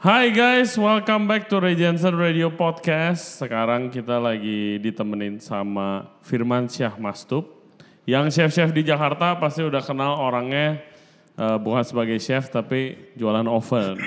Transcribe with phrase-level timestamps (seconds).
[0.00, 3.36] Hai guys, welcome back to Regensen Radio Podcast.
[3.36, 7.60] Sekarang kita lagi ditemenin sama Firman Syah Mastup.
[8.08, 10.80] Yang chef-chef di Jakarta pasti udah kenal orangnya
[11.36, 14.00] eh, bukan sebagai chef tapi jualan oven.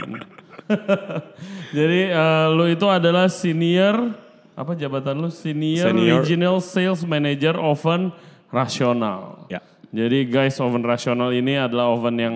[1.78, 4.18] Jadi eh, lu itu adalah senior
[4.58, 6.26] apa jabatan lu senior, Senior.
[6.26, 8.10] regional sales manager oven
[8.50, 9.46] rasional.
[9.46, 9.62] Ya.
[9.94, 12.36] Jadi guys oven rasional ini adalah oven yang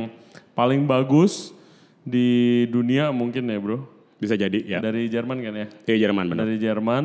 [0.53, 1.56] paling bagus
[2.07, 3.83] di dunia mungkin ya bro.
[4.17, 4.79] Bisa jadi ya.
[4.79, 5.67] Dari Jerman kan ya?
[5.91, 6.47] Iya Jerman benar.
[6.47, 7.03] Dari Jerman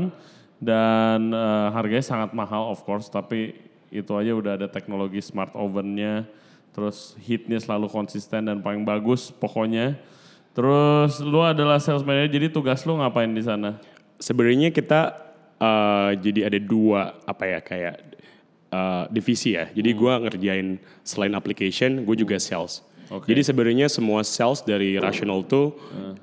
[0.62, 3.58] dan eh, harganya sangat mahal of course tapi
[3.90, 6.24] itu aja udah ada teknologi smart ovennya
[6.72, 9.98] terus heatnya selalu konsisten dan paling bagus pokoknya
[10.56, 13.76] terus lu adalah sales manager jadi tugas lu ngapain di sana
[14.22, 15.18] Sebenarnya kita
[15.58, 17.94] eh, jadi ada dua apa ya kayak
[18.70, 19.66] eh, divisi ya.
[19.66, 22.86] Jadi gua ngerjain selain application, gue juga sales.
[23.10, 23.26] Oke.
[23.32, 25.74] Jadi sebenarnya semua sales dari Rational tuh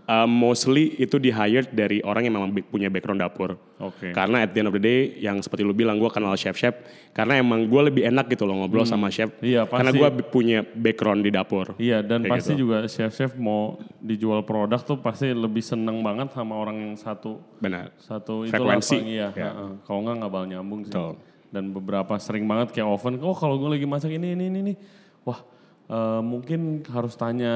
[0.05, 3.59] eh, mostly itu di hire dari orang yang memang punya background dapur.
[3.79, 4.11] Oke.
[4.11, 6.75] Karena at the end of the day, yang seperti lu bilang, gue kenal chef-chef.
[7.15, 9.31] Karena emang gue lebih enak gitu loh ngobrol sama chef.
[9.39, 9.99] Iya, Karena pasti.
[10.03, 11.73] gue punya background di dapur.
[11.79, 12.61] Iya dan Kayak pasti gitu.
[12.67, 17.95] juga chef-chef mau dijual produk tuh pasti lebih seneng banget sama orang yang satu Benar.
[17.97, 19.31] satu itu Frekuensi, iya.
[19.31, 19.51] ya.
[19.55, 19.71] heeh.
[19.87, 20.91] Kalau nggak nggak bakal nyambung sih.
[20.91, 21.13] Betul.
[21.49, 24.73] Dan beberapa sering banget kayak oven, oh kalau gue lagi masak ini ini ini, ini.
[25.25, 25.41] wah
[25.89, 27.55] eh, mungkin harus tanya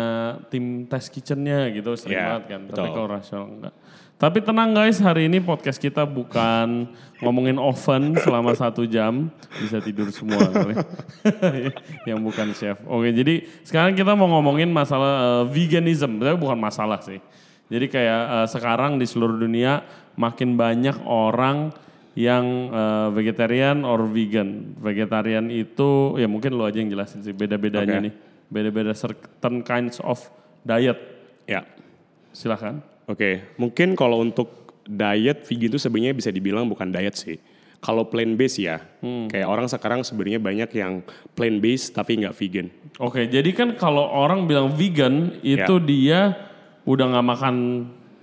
[0.50, 2.62] tim test kitchennya gitu sering Ya, banget kan.
[2.74, 2.96] Tapi betul.
[2.98, 3.76] kalau rasional enggak.
[4.14, 6.88] Tapi tenang guys, hari ini podcast kita bukan
[7.20, 9.28] ngomongin oven selama satu jam,
[9.60, 10.40] bisa tidur semua
[12.10, 12.80] yang bukan chef.
[12.88, 17.20] Oke, jadi sekarang kita mau ngomongin masalah eh, veganism, tapi bukan masalah sih.
[17.68, 19.84] Jadi kayak eh, sekarang di seluruh dunia
[20.16, 21.74] makin banyak orang
[22.14, 24.78] yang eh, vegetarian or vegan.
[24.78, 28.06] Vegetarian itu ya mungkin lo aja yang jelasin sih beda-bedanya Oke.
[28.10, 28.14] nih.
[28.54, 30.22] Beda-beda certain kinds of
[30.62, 30.98] diet.
[31.50, 31.66] Ya.
[32.30, 32.82] Silahkan.
[33.06, 37.38] Oke, mungkin kalau untuk diet vegan itu sebenarnya bisa dibilang bukan diet sih.
[37.84, 41.04] Kalau plant based ya, kayak orang sekarang sebenarnya banyak yang
[41.36, 42.72] plant based tapi nggak vegan.
[42.96, 45.68] Oke, jadi kan kalau orang bilang vegan Ya.
[45.68, 46.32] itu dia
[46.88, 47.56] udah nggak makan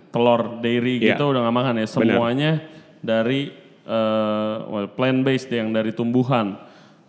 [0.09, 1.13] telur dairy Ya.
[1.13, 1.87] gitu, udah nggak makan ya.
[1.93, 2.53] Semuanya
[3.05, 3.53] dari
[3.91, 6.55] eh, well, plant based yang dari tumbuhan.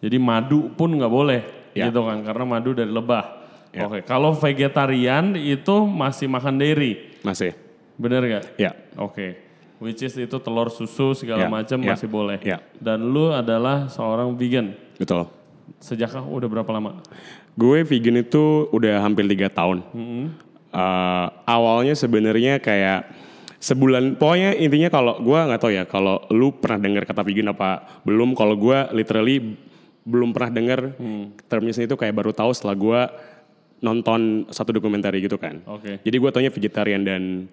[0.01, 1.41] Jadi madu pun nggak boleh,
[1.77, 1.87] Ya.
[1.87, 2.25] gitu kan?
[2.25, 3.37] Karena madu dari lebah.
[3.69, 3.85] Ya.
[3.85, 7.53] Oke, kalau vegetarian itu masih makan dairy, Masih?
[7.95, 8.45] bener nggak?
[8.57, 8.73] Ya.
[8.97, 9.37] Oke.
[9.79, 12.37] Which is itu telur susu segala Ya, macam ya, masih boleh.
[12.43, 12.61] ya.
[12.77, 14.77] Dan lu adalah seorang vegan.
[14.99, 15.25] Betul.
[15.81, 17.01] Sejak udah berapa lama?
[17.57, 19.81] Gue vegan itu udah hampir tiga tahun.
[20.71, 23.09] Eh, awalnya sebenarnya kayak
[23.61, 28.01] sebulan, pokoknya intinya kalau gue nggak tahu ya, kalau lu pernah dengar kata vegan apa
[28.03, 28.33] belum?
[28.33, 29.55] Kalau gue literally
[30.01, 30.97] belum pernah dengar
[31.45, 33.01] termnya itu kayak baru tahu setelah gue
[33.85, 35.61] nonton satu dokumenter gitu kan.
[35.69, 36.01] Oke.
[36.01, 37.45] Jadi gue taunya vegetarian dan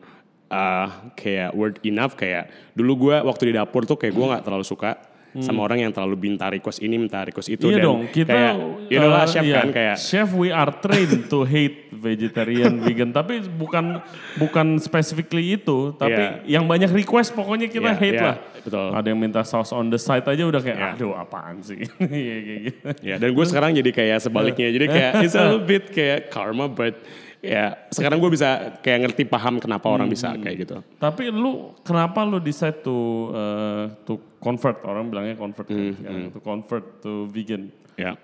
[0.49, 4.65] uh, kayak word enough kayak dulu gue waktu di dapur tuh kayak gue nggak terlalu
[4.65, 4.97] suka
[5.39, 7.71] sama orang yang terlalu minta request ini minta request itu Hmm.
[7.71, 8.55] Iya dan dong, kita kayak
[8.89, 12.81] you know lah uh, chef iya, kan kayak chef we are trained to hate vegetarian,
[12.85, 14.01] vegan, tapi bukan
[14.37, 16.59] bukan specifically itu, tapi Iya.
[16.59, 18.37] yang banyak request pokoknya kita Iya, hate iya, lah.
[18.59, 18.89] betul.
[18.91, 20.89] Ada yang minta sauce on the side aja udah kayak Iya.
[20.97, 21.85] aduh apaan sih.
[22.01, 22.89] Iya, kayak gitu.
[23.05, 26.67] ya dan gue sekarang jadi kayak sebaliknya jadi kayak it's a little bit kayak karma
[26.67, 26.99] but
[27.39, 30.43] ya sekarang gue bisa kayak ngerti paham kenapa orang bisa Hmm.
[30.43, 32.97] kayak gitu Tapi lu kenapa lu decide to
[33.31, 37.71] uh, to convert orang bilangnya convert kan Hmm, sekarang, to convert to vegan.
[37.95, 38.19] Ya.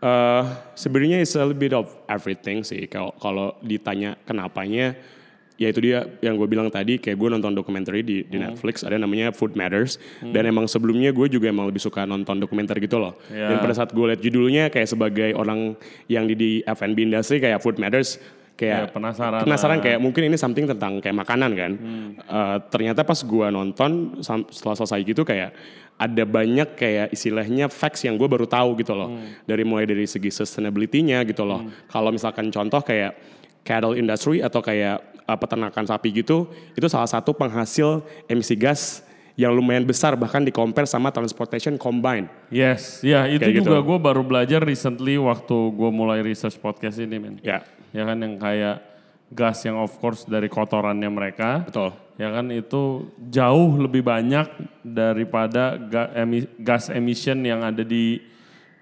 [0.00, 0.42] Eh
[0.74, 2.84] sebenarnya it's a little bit of everything sih.
[2.86, 4.92] Kalau kalau ditanya kenapanya,
[5.54, 6.96] ya itu dia yang gue bilang tadi.
[6.96, 8.50] Kayak gue nonton dokumenter di, di Hmm.
[8.50, 9.96] Netflix, ada namanya Food Matters.
[10.20, 13.14] Dan emang sebelumnya gue juga emang lebih suka nonton dokumenter gitu loh.
[13.28, 13.48] Ya.
[13.48, 17.58] Dan pada saat gue lihat judulnya kayak sebagai orang yang di, di F&B industry kayak
[17.58, 18.18] Food Matters,
[18.54, 19.82] Ya, kayak penasaran penasaran lah.
[19.82, 21.72] kayak mungkin ini something tentang kayak makanan kan.
[22.14, 25.50] Eh, ternyata pas gua nonton setelah selesai gitu kayak
[25.94, 29.10] ada banyak kayak istilahnya facts yang gue baru tahu gitu loh.
[29.42, 31.66] Dari mulai dari segi sustainability-nya gitu loh.
[31.86, 33.18] Kalau misalkan contoh kayak
[33.62, 39.00] cattle industry atau kayak eh, peternakan sapi gitu, itu salah satu penghasil emisi gas
[39.34, 42.30] yang lumayan besar bahkan di compare sama transportation combine.
[42.48, 43.86] Yes, ya itu Kayak juga gitu.
[43.90, 47.34] gue baru belajar recently waktu gue mulai research podcast ini men.
[47.42, 48.78] Ya, Ya kan yang kayak
[49.30, 51.66] gas yang of course dari kotorannya mereka.
[51.66, 51.90] betul.
[52.14, 54.46] Ya kan itu jauh lebih banyak
[54.86, 55.74] daripada
[56.54, 58.22] gas emission yang ada di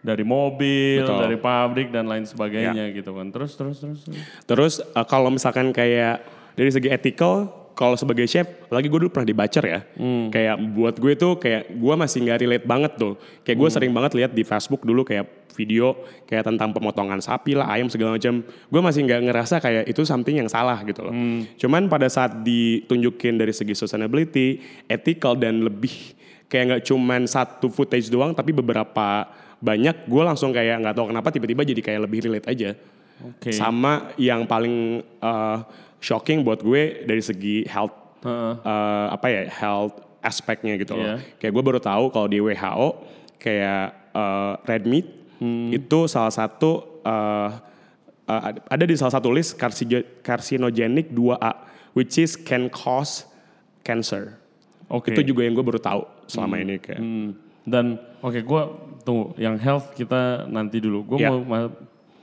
[0.03, 1.23] dari mobil, Betul.
[1.23, 3.31] dari pabrik dan lain sebagainya gitu kan.
[3.31, 4.01] Terus terus terus.
[4.03, 4.23] terus.
[4.45, 6.27] Terus eh, kalau misalkan kayak
[6.59, 9.81] dari segi ethical, kalau sebagai chef, lagi gue dulu pernah di Bacer ya.
[10.29, 13.15] Kayak buat gue tuh kayak gue masih nggak relate banget tuh.
[13.47, 15.93] Kayak gue sering banget lihat di Facebook dulu kayak video
[16.25, 18.45] kayak tentang pemotongan sapi lah, ayam segala macam.
[18.45, 21.15] Gue masih nggak ngerasa kayak itu something yang salah gitu loh.
[21.57, 24.61] Cuman pada saat ditunjukin dari segi sustainability,
[24.91, 26.19] ethical dan lebih
[26.53, 29.25] kayak nggak cuman satu footage doang, tapi beberapa
[29.63, 32.71] banyak gue langsung kayak nggak tahu kenapa tiba-tiba jadi kayak lebih relate aja.
[33.23, 33.55] Oke.
[33.55, 35.63] Sama yang paling uh,
[36.03, 37.95] shocking buat gue dari segi health
[38.27, 38.55] Heeh.
[38.59, 41.07] uh, apa ya health aspeknya gitu loh.
[41.07, 41.17] Iya.
[41.39, 42.89] Kayak gue baru tahu kalau di WHO
[43.39, 45.75] kayak uh, red meat Hmm.
[45.75, 47.51] itu salah satu uh,
[48.31, 49.59] uh, ada di salah satu list
[50.23, 51.53] carcinogenic 2A
[51.99, 53.27] which is can cause
[53.83, 54.39] cancer.
[54.87, 55.11] Oke.
[55.11, 57.03] Itu juga yang gue baru tahu selama ini kayak.
[57.03, 57.35] Hmm.
[57.63, 57.85] Dan
[58.19, 58.63] oke gue
[59.01, 61.07] tunggu yang health kita nanti dulu.
[61.07, 61.31] Gue Ya.
[61.31, 61.75] mau ma-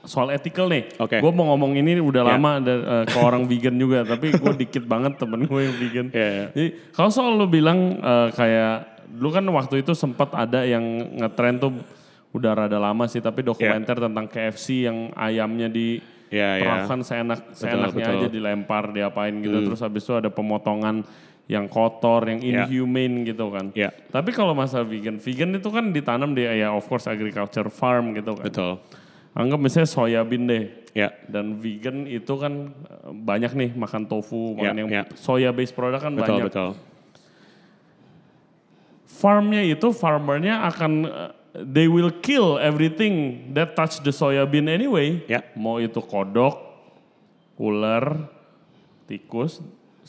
[0.01, 0.87] soal ethical nih.
[0.95, 1.19] Oke.
[1.19, 2.29] Gue mau ngomong ini udah Ya.
[2.33, 6.07] lama ada eh, ke orang vegan juga, tapi gue dikit banget temen gue yang vegan.
[6.09, 6.45] Ya, ya.
[6.49, 8.75] Jadi kalau soal lu bilang eh, kayak
[9.09, 10.83] dulu kan waktu itu sempat ada yang
[11.15, 11.71] ngetren tuh
[12.29, 15.97] udah rada lama sih, tapi dokumenter tentang KFC yang ayamnya di
[16.29, 16.85] Ya, ya.
[16.85, 18.17] perlakukan seenak seenaknya betul.
[18.21, 21.01] aja dilempar diapain gitu terus habis itu ada pemotongan
[21.49, 22.69] yang kotor yang Ya.
[22.69, 23.89] inhumane gitu kan Ya.
[24.13, 28.37] tapi kalau masalah vegan vegan itu kan ditanam di ya of course agriculture farm gitu
[28.37, 28.71] kan Betul.
[29.33, 31.09] anggap misalnya soya bean deh Ya.
[31.25, 35.03] dan vegan itu kan eh, banyak nih makan tofu makan yang ya.
[35.17, 36.69] soya based product kan Betul, banyak betul.
[39.09, 45.19] farmnya itu farmernya akan uh, they will kill everything that touch the soya bean anyway.
[45.27, 45.43] Ya.
[45.59, 46.55] Mau itu kodok,
[47.59, 48.31] ular,
[49.11, 49.59] tikus,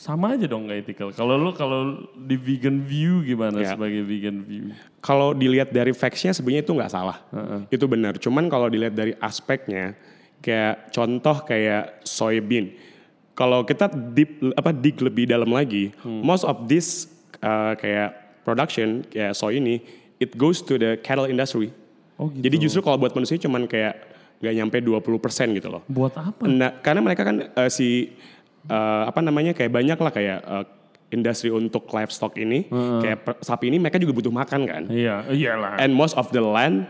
[0.01, 1.13] sama aja dong nggak ethical.
[1.13, 3.77] Kalau lu kalau di vegan view gimana Ya.
[3.77, 4.73] sebagai vegan view?
[4.97, 7.21] Kalau dilihat dari facts-nya sebenarnya itu nggak salah.
[7.69, 8.17] Itu benar.
[8.17, 9.93] Cuman kalau dilihat dari aspeknya,
[10.41, 12.73] kayak contoh kayak soybean.
[13.37, 17.05] Kalau kita deep apa dig lebih dalam lagi, most of this
[17.45, 19.85] uh, kayak production kayak soy ini,
[20.17, 21.69] it goes to the cattle industry.
[22.17, 22.49] Oh gitu.
[22.49, 24.01] Jadi justru kalau buat manusia cuman kayak
[24.41, 25.85] nggak nyampe 20% gitu loh.
[25.85, 26.49] Buat apa?
[26.49, 28.17] Nah, karena mereka kan uh, si
[28.67, 30.65] uh, apa namanya kayak banyak lah kayak uh,
[31.11, 32.71] industri untuk livestock ini,
[33.03, 34.83] kayak per- sapi ini mereka juga butuh makan kan.
[34.87, 35.75] Iya, iyalah.
[35.75, 36.87] And most of the land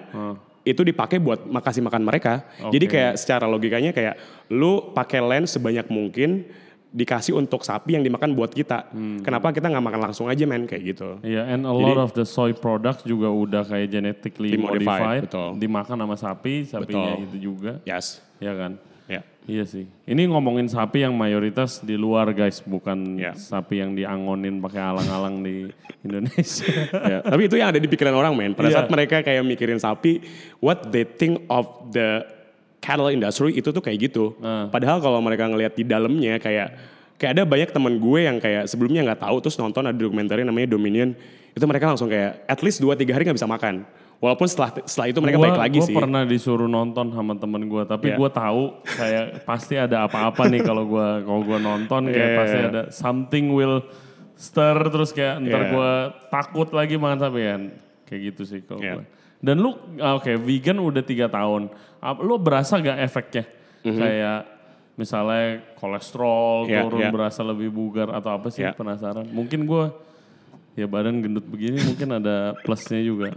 [0.61, 2.45] itu dipakai buat makasih makan mereka.
[2.69, 2.93] Jadi Oke.
[2.93, 4.21] kayak secara logikanya kayak
[4.53, 6.45] lu pakai land sebanyak mungkin
[6.91, 8.91] dikasih untuk sapi yang dimakan buat kita.
[9.25, 11.17] Kenapa kita nggak makan langsung aja men kayak gitu?
[11.25, 15.55] Iya, and a lot of the soy products juga udah kayak genetically modified, betul.
[15.57, 17.25] dimakan sama sapi, sapinya Betul.
[17.25, 18.19] itu juga, Yes.
[18.37, 18.77] ya kan?
[19.11, 19.21] Ya.
[19.43, 19.83] Iya sih.
[20.07, 23.35] Ini ngomongin sapi yang mayoritas di luar guys, bukan Ya.
[23.35, 25.67] sapi yang diangonin pakai alang-alang di
[26.07, 26.71] Indonesia.
[26.93, 28.55] Ya, Tapi itu yang ada di pikiran orang men.
[28.55, 28.75] Pada Iya.
[28.79, 30.23] saat mereka kayak mikirin sapi,
[30.63, 32.23] what they think of the
[32.79, 34.39] cattle industry itu tuh kayak gitu.
[34.39, 34.71] Ah.
[34.71, 36.67] Padahal kalau mereka ngelihat di dalamnya kayak
[37.19, 40.73] kayak ada banyak teman gue yang kayak sebelumnya nggak tahu terus nonton ada dokumenter namanya
[40.73, 41.13] Dominion
[41.53, 43.85] itu mereka langsung kayak at least 2 3 hari nggak bisa makan.
[44.21, 45.95] Walaupun setelah setelah itu mereka Gua- baik lagi gua sih.
[45.97, 48.17] pernah disuruh nonton sama temen gue, tapi Iya.
[48.21, 52.57] gue tahu kayak pasti ada apa-apa nih kalau gue kalau gua nonton kayak Iya, pasti
[52.61, 53.81] ada something will
[54.37, 55.69] stir terus kayak ntar Iya.
[55.69, 55.91] gue
[56.29, 57.61] takut lagi makan sapi kan.
[58.05, 58.93] Kayak gitu sih kalau Iya.
[58.95, 59.05] gue.
[59.41, 61.73] Dan lu ah, oke vegan udah tiga tahun,
[62.21, 63.49] lu berasa gak efeknya?
[63.81, 64.45] Kayak
[64.93, 67.09] misalnya kolesterol Iya, turun iya.
[67.09, 68.77] berasa lebih bugar atau apa sih Iya.
[68.77, 69.25] penasaran?
[69.25, 69.83] Mungkin gue
[70.75, 73.35] ya badan gendut begini mungkin ada plusnya juga.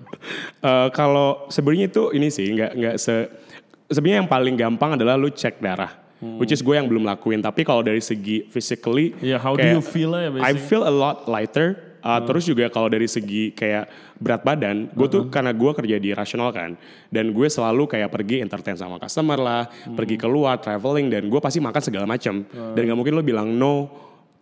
[0.63, 3.27] Eh, kalau sebenarnya itu ini sih nggak nggak se
[3.91, 6.05] sebenarnya yang paling gampang adalah lu cek darah.
[6.25, 7.45] Which is gue yang belum lakuin.
[7.45, 10.89] Tapi kalau dari segi physically, Iya, how do kayak, you feel ya I feel a
[10.89, 12.01] lot lighter.
[12.01, 13.89] Uh, Terus juga kalau dari segi kayak
[14.21, 16.77] berat badan, gue tuh karena gue kerja di rasional kan,
[17.09, 19.63] dan gue selalu kayak pergi entertain sama customer lah,
[19.97, 22.45] pergi keluar, traveling, dan gue pasti makan segala macam.
[22.77, 23.89] Dan nggak mungkin lo bilang no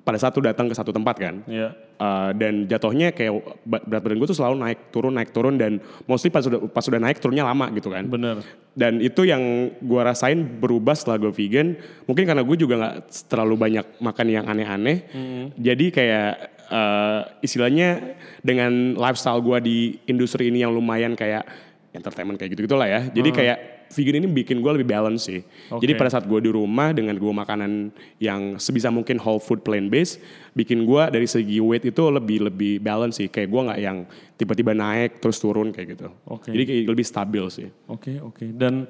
[0.02, 1.34] pada saat lu datang ke satu tempat kan.
[1.46, 1.74] Iya.
[2.02, 5.78] Uh, dan jatuhnya kayak berat badan gue tuh selalu naik turun naik turun dan
[6.10, 8.10] mostly pas sudah pas sudah naik turunnya lama gitu kan.
[8.10, 8.42] Bener.
[8.74, 11.78] Dan itu yang gue rasain berubah setelah gue vegan.
[12.10, 12.96] Mungkin karena gue juga nggak
[13.30, 15.06] terlalu banyak makan yang aneh-aneh.
[15.54, 16.32] Jadi kayak
[16.72, 19.78] uh, istilahnya dengan lifestyle gue di
[20.10, 21.46] industri ini yang lumayan kayak
[21.94, 23.06] entertainment kayak gitu gitulah ya.
[23.12, 23.58] Jadi kayak
[23.92, 25.44] vegan ini bikin gue lebih balance sih.
[25.68, 26.00] Jadi Oke.
[26.00, 30.18] pada saat gue di rumah dengan gue makanan yang sebisa mungkin whole food plant based,
[30.56, 33.28] bikin gue dari segi weight itu lebih lebih balance sih.
[33.28, 33.98] Kayak gue nggak yang
[34.34, 36.08] tiba-tiba naik terus turun kayak gitu.
[36.24, 36.50] Oke.
[36.50, 37.68] Jadi kayak lebih stabil sih.
[37.86, 38.48] Oke, oke.
[38.56, 38.88] Dan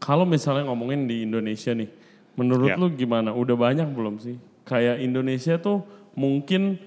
[0.00, 1.88] kalau misalnya ngomongin di Indonesia nih,
[2.34, 2.80] menurut Ya.
[2.80, 3.30] lu gimana?
[3.36, 4.40] Udah banyak belum sih?
[4.64, 5.84] Kayak Indonesia tuh
[6.16, 6.80] mungkin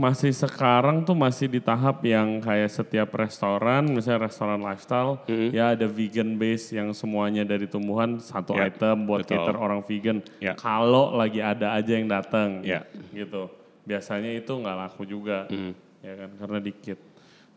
[0.00, 5.20] masih sekarang tuh masih di tahap yang kayak setiap restoran, misalnya restoran lifestyle,
[5.52, 9.36] ya ada vegan base yang semuanya dari tumbuhan satu Ya, item buat betul.
[9.36, 10.24] cater orang vegan.
[10.40, 10.56] Ya.
[10.56, 12.64] Kalau lagi ada aja yang datang.
[12.64, 12.88] Ya.
[13.12, 13.52] gitu.
[13.84, 15.76] Biasanya itu nggak laku juga, Hmm.
[16.00, 16.98] ya kan karena dikit.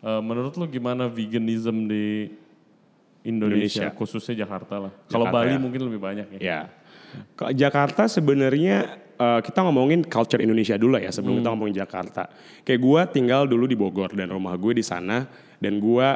[0.04, 2.28] Eh, menurut lu gimana veganism di
[3.24, 3.96] Indonesia, Indonesia.
[3.96, 4.94] khususnya Jakarta lah.
[5.08, 5.60] Kalau Bali ya.
[5.62, 6.40] mungkin lebih banyak ya.
[6.44, 6.60] Ya.
[7.54, 12.30] Jakarta sebenarnya eh, kita ngomongin culture Indonesia dulu ya sebelum kita ngomongin Jakarta.
[12.66, 15.26] Kayak gue tinggal dulu di Bogor dan rumah gue di sana
[15.60, 16.08] dan gue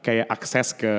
[0.00, 0.92] kayak akses ke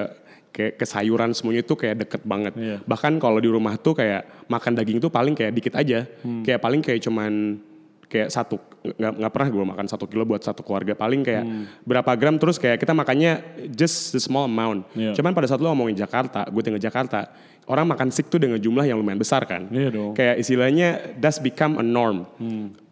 [0.52, 2.54] kayak ke sayuran semuanya itu kayak deket banget.
[2.58, 2.78] Iya.
[2.82, 6.10] Bahkan kalau di rumah tuh kayak makan daging tuh paling kayak dikit aja.
[6.42, 7.62] Kayak paling kayak cuman
[8.08, 8.56] kayak satu
[8.96, 11.44] nggak pernah gue makan satu kilo buat satu keluarga paling kayak
[11.84, 13.44] berapa gram terus kayak kita makannya
[13.76, 14.88] just the small amount.
[14.96, 15.12] Iya.
[15.12, 17.28] Cuman pada saat lo ngomongin Jakarta, gue tinggal Jakarta,
[17.68, 19.68] orang makan sik tuh dengan jumlah yang lumayan besar kan.
[19.68, 20.16] Iya dong.
[20.16, 22.24] Kayak istilahnya that's become a norm.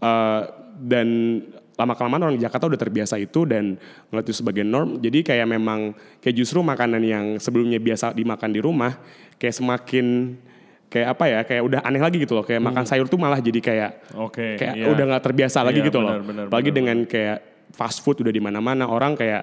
[0.04, 0.52] Uh,
[0.84, 1.08] dan
[1.76, 3.80] lama kelamaan orang Jakarta udah terbiasa itu dan
[4.12, 5.00] ngeliat itu sebagai norm.
[5.00, 9.00] Jadi kayak memang kayak justru makanan yang sebelumnya biasa dimakan di rumah
[9.40, 10.36] kayak semakin
[10.88, 13.60] kayak apa ya kayak udah aneh lagi gitu loh kayak makan sayur tuh malah jadi
[13.60, 14.56] kayak Oke.
[14.56, 14.86] kayak iya.
[14.88, 16.24] udah nggak terbiasa lagi Iya, gitu benar, loh.
[16.24, 17.38] benar, Apalagi benar, dengan kayak
[17.72, 19.42] fast food udah di mana-mana orang kayak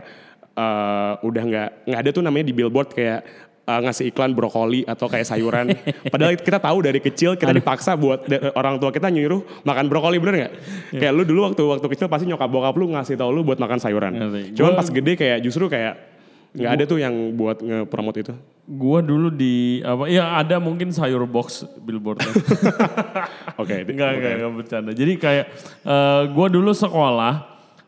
[0.52, 3.20] eh, udah nggak nggak ada tuh namanya di billboard kayak
[3.62, 5.66] eh, ngasih iklan brokoli atau kayak sayuran.
[6.12, 10.34] Padahal kita tahu dari kecil kita dipaksa buat orang tua kita nyuruh makan brokoli bener
[10.38, 10.52] nggak?
[10.92, 10.98] Iya.
[10.98, 13.76] Kayak lu dulu waktu waktu kecil pasti nyokap bokap lu ngasih tau lu buat makan
[13.76, 14.12] sayuran.
[14.14, 14.56] Ngerti.
[14.56, 15.94] Cuman Gua- pas gede kayak justru kayak
[16.52, 18.32] nggak ada tuh yang buat nge-promote itu.
[18.72, 20.08] Gua dulu di apa?
[20.08, 22.32] Ya ada mungkin sayur box billboardnya.
[23.60, 23.84] Oke.
[23.84, 24.90] Enggak, enggak, enggak bercanda.
[24.96, 25.46] Jadi kayak
[25.84, 27.34] eh gua dulu sekolah,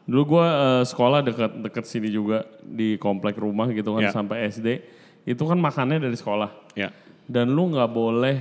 [0.04, 4.12] dulu gua eh, sekolah dekat dekat sini juga di komplek rumah gitu kan Ya.
[4.12, 4.68] sampai SD.
[5.24, 6.76] Itu kan makannya dari sekolah.
[6.76, 6.92] Ya.
[7.24, 8.36] Dan lu nggak boleh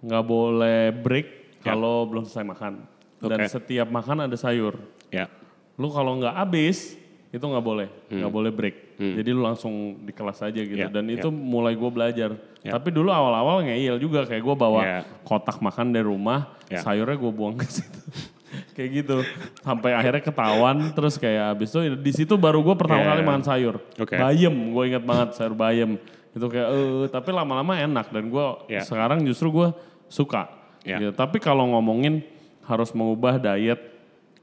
[0.00, 1.28] nggak boleh break
[1.60, 1.76] Ya.
[1.76, 2.72] kalau belum selesai makan.
[3.20, 3.52] Dan Oke.
[3.52, 4.80] setiap makan ada sayur.
[5.12, 5.28] Ya.
[5.76, 6.96] Lu kalau nggak habis
[7.32, 8.76] itu nggak boleh, nggak boleh break.
[9.00, 10.76] Jadi lu langsung di kelas aja gitu.
[10.76, 10.84] Hmm.
[10.84, 11.16] Ya, Dan ya.
[11.16, 12.36] itu mulai gue belajar.
[12.60, 12.76] Ya.
[12.76, 14.98] Tapi dulu awal-awal ngeyel juga kayak gue bawa Ya.
[15.24, 16.84] kotak makan dari rumah, Ya.
[16.84, 17.98] sayurnya gue buang ke situ.
[18.76, 19.16] kayak gitu.
[19.64, 23.08] Sampai akhirnya ketahuan terus kayak abis itu di situ baru gue pertama Ya.
[23.16, 23.74] kali makan sayur.
[23.96, 24.12] Oke.
[24.12, 25.96] Bayem, gue ingat banget sayur bayem.
[26.36, 28.84] Itu kayak eh tapi lama-lama enak dan gue Ya.
[28.84, 29.68] sekarang justru gue
[30.06, 30.52] suka.
[30.84, 31.00] Ya.
[31.00, 31.16] Gitu.
[31.16, 32.20] Tapi kalau ngomongin
[32.62, 33.80] harus mengubah diet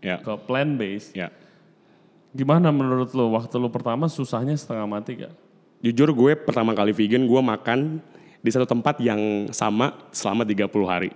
[0.02, 0.18] Ya.
[0.18, 1.30] ke plant based, Ya.
[2.30, 5.34] Gimana menurut lo waktu lo pertama susahnya setengah mati gak?
[5.80, 8.04] Jujur gue pertama kali vegan gue makan
[8.40, 11.12] di satu tempat yang sama selama 30 hari.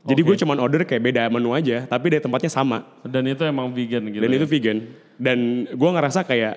[0.00, 2.88] Jadi gue cuman order kayak beda menu aja, tapi dari tempatnya sama.
[3.04, 4.22] Dan itu emang vegan gitu.
[4.24, 4.36] Dan ya?
[4.40, 4.78] itu vegan.
[5.20, 6.54] Dan gue ngerasa kayak,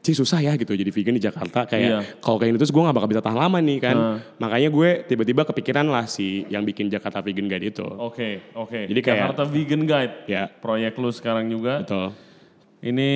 [0.00, 1.68] sih susah ya gitu jadi vegan di Jakarta.
[1.68, 2.00] Kayak Iya.
[2.24, 3.96] kalau kayak gitu terus gue gak bakal bisa tahan lama nih kan.
[3.96, 4.16] Nah.
[4.40, 7.84] Makanya gue tiba-tiba kepikiran lah si yang bikin Jakarta Vegan Guide itu.
[7.84, 8.88] Oke, oke.
[8.88, 10.14] Jadi kayak- Jakarta Vegan Guide.
[10.24, 11.84] Ya, Proyek lu sekarang juga.
[11.84, 12.16] betul.
[12.86, 13.08] Ini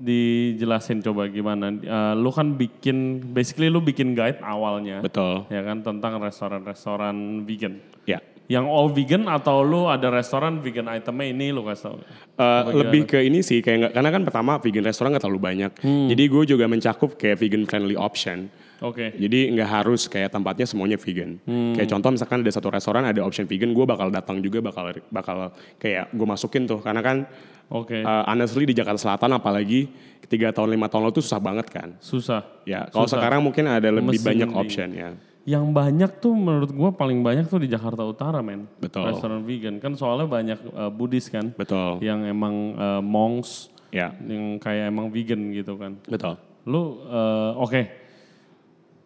[0.00, 1.70] dijelasin coba gimana.
[1.70, 5.04] Eh, lu kan bikin, basically lu bikin guide awalnya.
[5.04, 5.44] Betul.
[5.52, 7.78] Ya kan tentang restoran-restoran vegan.
[8.08, 8.24] Ya.
[8.44, 11.96] Yang all vegan atau lu ada restoran vegan itemnya ini lu kasih tau?
[12.36, 15.70] Eh, lebih ke ini sih kayak nggak karena kan pertama vegan restoran nggak terlalu banyak.
[15.80, 16.12] Hmm.
[16.12, 18.52] Jadi gue juga mencakup kayak vegan friendly option.
[18.84, 19.16] Oke.
[19.16, 21.40] Jadi nggak harus kayak tempatnya semuanya vegan.
[21.48, 21.72] Hmm.
[21.72, 25.56] Kayak contoh misalkan ada satu restoran ada option vegan, gue bakal datang juga bakal bakal
[25.80, 27.24] kayak gue masukin tuh karena kan
[27.72, 28.04] Oke.
[28.04, 29.88] uh, honestly di Jakarta Selatan apalagi
[30.28, 31.96] tiga tahun lima tahun lalu tuh susah banget kan.
[31.96, 32.44] Susah.
[32.68, 35.10] Ya kalau sekarang mungkin ada lebih Mesin banyak di- option ya.
[35.44, 38.64] Yang banyak tuh menurut gua paling banyak tuh di Jakarta Utara men.
[38.80, 39.12] Betul.
[39.12, 41.52] Restoran vegan kan soalnya banyak eh, Buddhis kan.
[41.52, 42.00] Betul.
[42.00, 45.94] Yang emang eh, monks Ya yang kayak emang vegan gitu kan.
[46.10, 46.34] betul.
[46.66, 47.82] Lu eh, oke.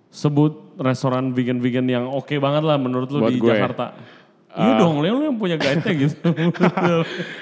[0.08, 3.52] Sebut restoran vegan-vegan yang oke banget lah menurut lu Buat di gue.
[3.52, 3.92] Jakarta.
[4.56, 6.28] Iya dong, lu yang punya guide-nya gitu.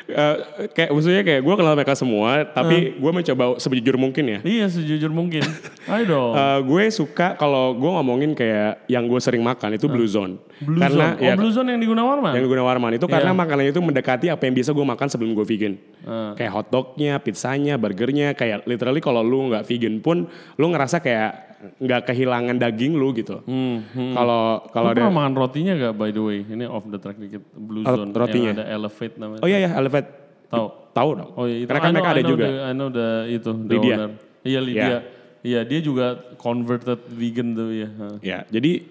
[0.07, 0.37] Eh,
[0.73, 4.39] kayak maksudnya kayak gue kenal mereka semua, tapi gue mencoba sebujur mungkin ya.
[4.47, 5.45] iya sejujur mungkin.
[5.93, 6.33] Ayo dong.
[6.33, 10.41] Eh, gue suka kalau gue ngomongin kayak yang gue sering makan itu Blue Zone.
[10.57, 11.21] Blue karena Zone.
[11.21, 12.33] Oh ya Blue Zone yang di Gunawarman?
[12.33, 13.37] yang guna warman itu karena Iya.
[13.37, 15.75] makanannya itu mendekati apa yang biasa gue makan sebelum gue vegan.
[16.03, 16.33] Ah.
[16.33, 21.31] Kayak hotdognya, pizzanya, burgernya, kayak literally kalau lu nggak vegan pun lu ngerasa kayak
[21.77, 23.41] nggak kehilangan daging lu gitu.
[23.43, 24.13] Hmm, hmm.
[24.13, 26.41] Kalau kalau ada pernah makan rotinya gak by the way?
[26.41, 27.43] Ini off the track dikit.
[27.53, 28.53] Blue Zone rotinya.
[28.53, 29.41] yang ada Elevate namanya.
[29.41, 30.09] Oh iya ya, Elevate.
[30.47, 30.67] Tahu?
[30.93, 31.31] Tahu dong.
[31.35, 31.69] Oh iya itu.
[31.69, 32.45] Karena kan mereka ada I know juga.
[32.47, 33.51] the- I know the itu.
[33.53, 33.97] the Lydia.
[34.41, 34.99] Iya Lydia.
[35.43, 37.89] Iya dia juga converted vegan tuh ya.
[37.89, 38.07] Ha.
[38.19, 38.83] Ya, jadi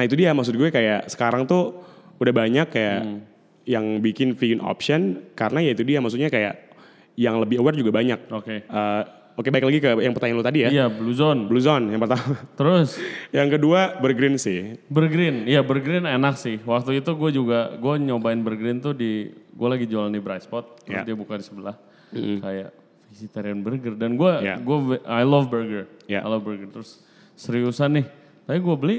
[0.00, 1.84] nah itu dia maksud gue kayak sekarang tuh
[2.16, 3.20] udah banyak kayak Hmm.
[3.68, 5.00] yang bikin vegan option
[5.36, 6.72] karena ya itu dia maksudnya kayak
[7.14, 8.32] yang lebih aware juga banyak.
[8.32, 8.64] Oke.
[8.64, 10.68] Eh, Oke, baik lagi ke yang pertanyaan lu tadi ya.
[10.68, 11.48] Iya Blue Zone.
[11.48, 12.36] Blue Zone yang pertama.
[12.56, 12.96] Terus
[13.36, 14.76] yang kedua Bergreen sih.
[14.86, 16.60] Burgreen, iya Burgreen enak sih.
[16.60, 20.84] Waktu itu gue juga gue nyobain Burgreen tuh di gue lagi jualan di Bright Spot,
[20.84, 21.04] terus Ya.
[21.04, 21.72] dia buka di sebelah
[22.12, 22.68] kayak
[23.08, 24.56] vegetarian burger dan gue Ya.
[24.56, 26.20] gue I love burger, Ya.
[26.20, 26.68] I love burger.
[26.68, 27.00] Terus
[27.32, 28.06] seriusan nih,
[28.44, 28.96] tapi gue beli,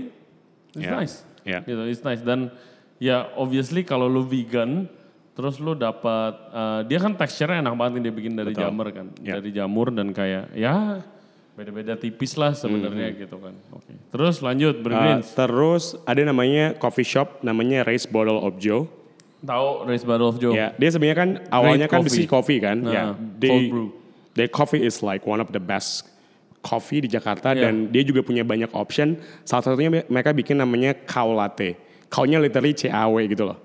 [0.73, 0.91] it's Ya.
[0.93, 1.59] nice, Ya.
[1.61, 2.49] gitu, it's nice dan
[2.97, 4.87] ya obviously kalau lu vegan
[5.31, 9.07] Terus lu dapat eh, dia kan teksturnya enak banget nih dia bikin dari jamur kan.
[9.23, 9.39] Ya.
[9.39, 10.99] Dari jamur dan kayak ya
[11.55, 13.55] beda-beda tipis lah sebenarnya gitu kan.
[13.71, 13.95] Oke.
[14.11, 15.31] Terus lanjut Uh, Bergrins.
[15.31, 18.91] terus ada namanya coffee shop namanya Race Bottle of Joe.
[19.39, 20.51] Tahu Race Battle of Joe?
[20.51, 22.11] Ya, dia sebenarnya kan awalnya kan coffee.
[22.11, 22.77] bisnis coffee kan.
[22.83, 23.87] Nah, ya, cold they, brew.
[24.35, 26.10] their coffee is like one of the best
[26.61, 27.67] coffee di Jakarta Iya.
[27.67, 29.17] dan dia juga punya banyak option.
[29.43, 31.73] Salah satunya mereka bikin namanya cow latte.
[32.07, 33.57] Cow-nya literally CAW gitu loh.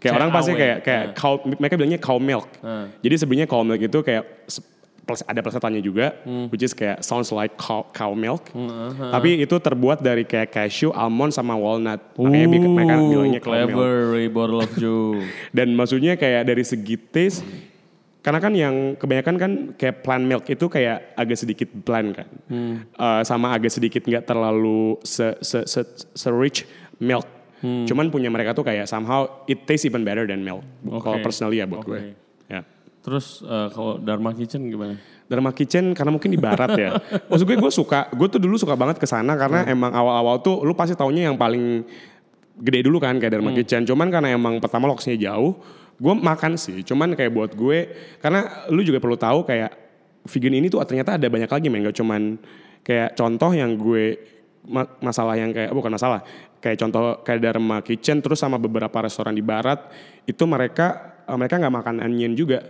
[0.00, 1.14] Kayak orang pasti kayak kayak nah.
[1.14, 2.48] cow, mereka bilangnya cow milk.
[2.58, 2.90] Hmm.
[2.98, 4.22] Jadi sebenarnya cow milk itu kayak
[5.02, 6.46] plus- ada plesetannya juga, Hmm.
[6.48, 8.50] which is kayak sounds like cow, cow milk.
[9.12, 11.98] Tapi itu terbuat dari kayak cashew, almond sama walnut.
[12.14, 13.70] Makanya bi- mereka bilangnya cow milk.
[13.70, 13.94] clever
[14.30, 15.20] Bottle of Joe.
[15.56, 17.42] Dan maksudnya kayak dari segi taste,
[18.22, 22.28] karena kan yang kebanyakan kan kayak plant milk itu kayak agak sedikit bland kan,
[22.94, 25.82] Eh, sama agak sedikit nggak terlalu se, se, se,
[26.14, 26.62] se rich
[27.02, 27.26] milk.
[27.62, 30.62] Cuman punya mereka tuh kayak somehow it tastes even better than milk.
[31.02, 31.26] Kalau Oke.
[31.26, 31.98] personally ya buat gue.
[31.98, 32.10] Oke.
[32.50, 32.62] Ya.
[33.02, 34.98] Terus eh, kalau Dharma Kitchen gimana?
[35.30, 36.90] Dharma Kitchen karena mungkin di barat ya.
[37.30, 40.62] Maksud gue gue suka, gue tuh dulu suka banget ke sana karena emang awal-awal tuh
[40.62, 41.86] lu pasti taunya yang paling
[42.58, 43.86] gede dulu kan kayak Dharma Kitchen.
[43.86, 45.58] Cuman karena emang pertama lokasinya jauh,
[45.98, 46.80] gue makan sih.
[46.86, 47.78] Cuman kayak buat gue,
[48.20, 49.70] karena lu juga perlu tahu kayak
[50.28, 51.82] vegan ini tuh ternyata ada banyak lagi men.
[51.88, 52.22] Gak cuman
[52.82, 54.18] kayak contoh yang gue
[54.66, 56.22] ma- masalah yang kayak bukan masalah
[56.62, 59.90] kayak contoh kayak Dharma Kitchen terus sama beberapa restoran di barat
[60.26, 62.62] itu mereka eh, mereka nggak makan onion juga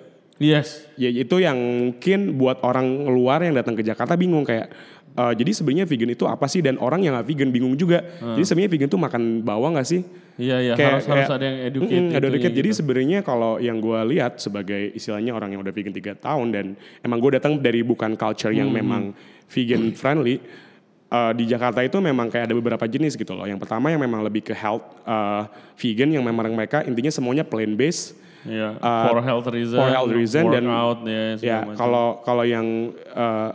[0.43, 0.91] Yes.
[0.99, 4.75] ya itu yang mungkin buat orang luar yang datang ke Jakarta bingung kayak
[5.13, 8.43] eh, jadi sebenarnya vegan itu apa sih dan orang yang nggak vegan bingung juga jadi
[8.43, 10.03] sebenarnya vegan tuh makan bawang nggak sih
[10.33, 11.93] Iya iya Kayak- harus harus kayak- ada yang educate.
[11.93, 12.55] Mm-mm, ada itunya educate.
[12.55, 12.79] Jadi gitu.
[12.81, 16.67] sebenarnya kalau yang gue lihat sebagai istilahnya orang yang udah vegan tiga tahun dan
[16.99, 19.13] emang gue datang dari bukan culture yang memang
[19.47, 20.41] vegan friendly.
[21.13, 23.45] eh, di Jakarta itu memang kayak ada beberapa jenis gitu loh.
[23.45, 25.45] Yang pertama yang memang lebih ke health eh,
[25.77, 28.17] vegan yang memang mereka intinya semuanya plant based.
[28.43, 31.77] Iya, uh, for health reason, for health reason dan- workout ya, Ya, macam.
[31.77, 32.67] kalau kalau yang
[32.97, 33.49] eh,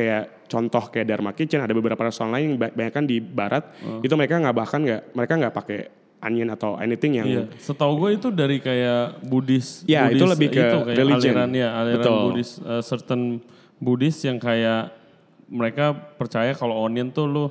[0.00, 3.68] kayak contoh kayak Dharma Kitchen ada beberapa restoran lain yang ba- banyak kan di barat
[4.00, 5.80] itu mereka nggak bahkan nggak mereka nggak pakai
[6.20, 9.84] onion atau anything yang Iya, setahu gue itu dari kayak Buddhis.
[9.84, 11.32] Ya, itu Buddhis, lebih ke itu kayak religion.
[11.32, 12.18] aliran ya, aliran Betul.
[12.26, 13.20] Buddhis, eh, certain
[13.76, 14.92] Buddhis yang kayak
[15.46, 17.44] mereka percaya kalau onion tuh lu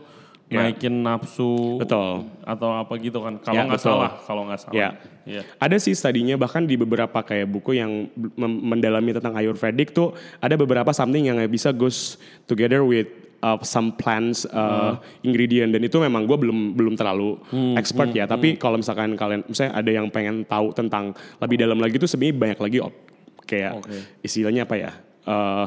[0.49, 0.65] Ya.
[0.65, 2.25] naikin nafsu Betul.
[2.41, 3.37] atau apa gitu kan.
[3.37, 4.73] Kalau Ya, nggak salah, kalau nggak salah.
[4.73, 4.89] Ya.
[5.29, 5.41] Iya.
[5.61, 8.09] Ada sih studinya bahkan di beberapa kayak buku yang
[8.41, 12.17] mendalami tentang Ayurvedic tuh ada beberapa something yang bisa goes
[12.49, 13.05] together with
[13.45, 17.37] uh, some plants uh, ingredient dan itu memang gue belum belum terlalu
[17.77, 22.01] expert ya tapi kalau misalkan kalian misalnya ada yang pengen tahu tentang lebih dalam lagi
[22.01, 23.05] tuh sebenarnya banyak lagi op-
[23.45, 23.97] kayak Oke.
[24.21, 24.91] istilahnya apa ya
[25.25, 25.65] uh,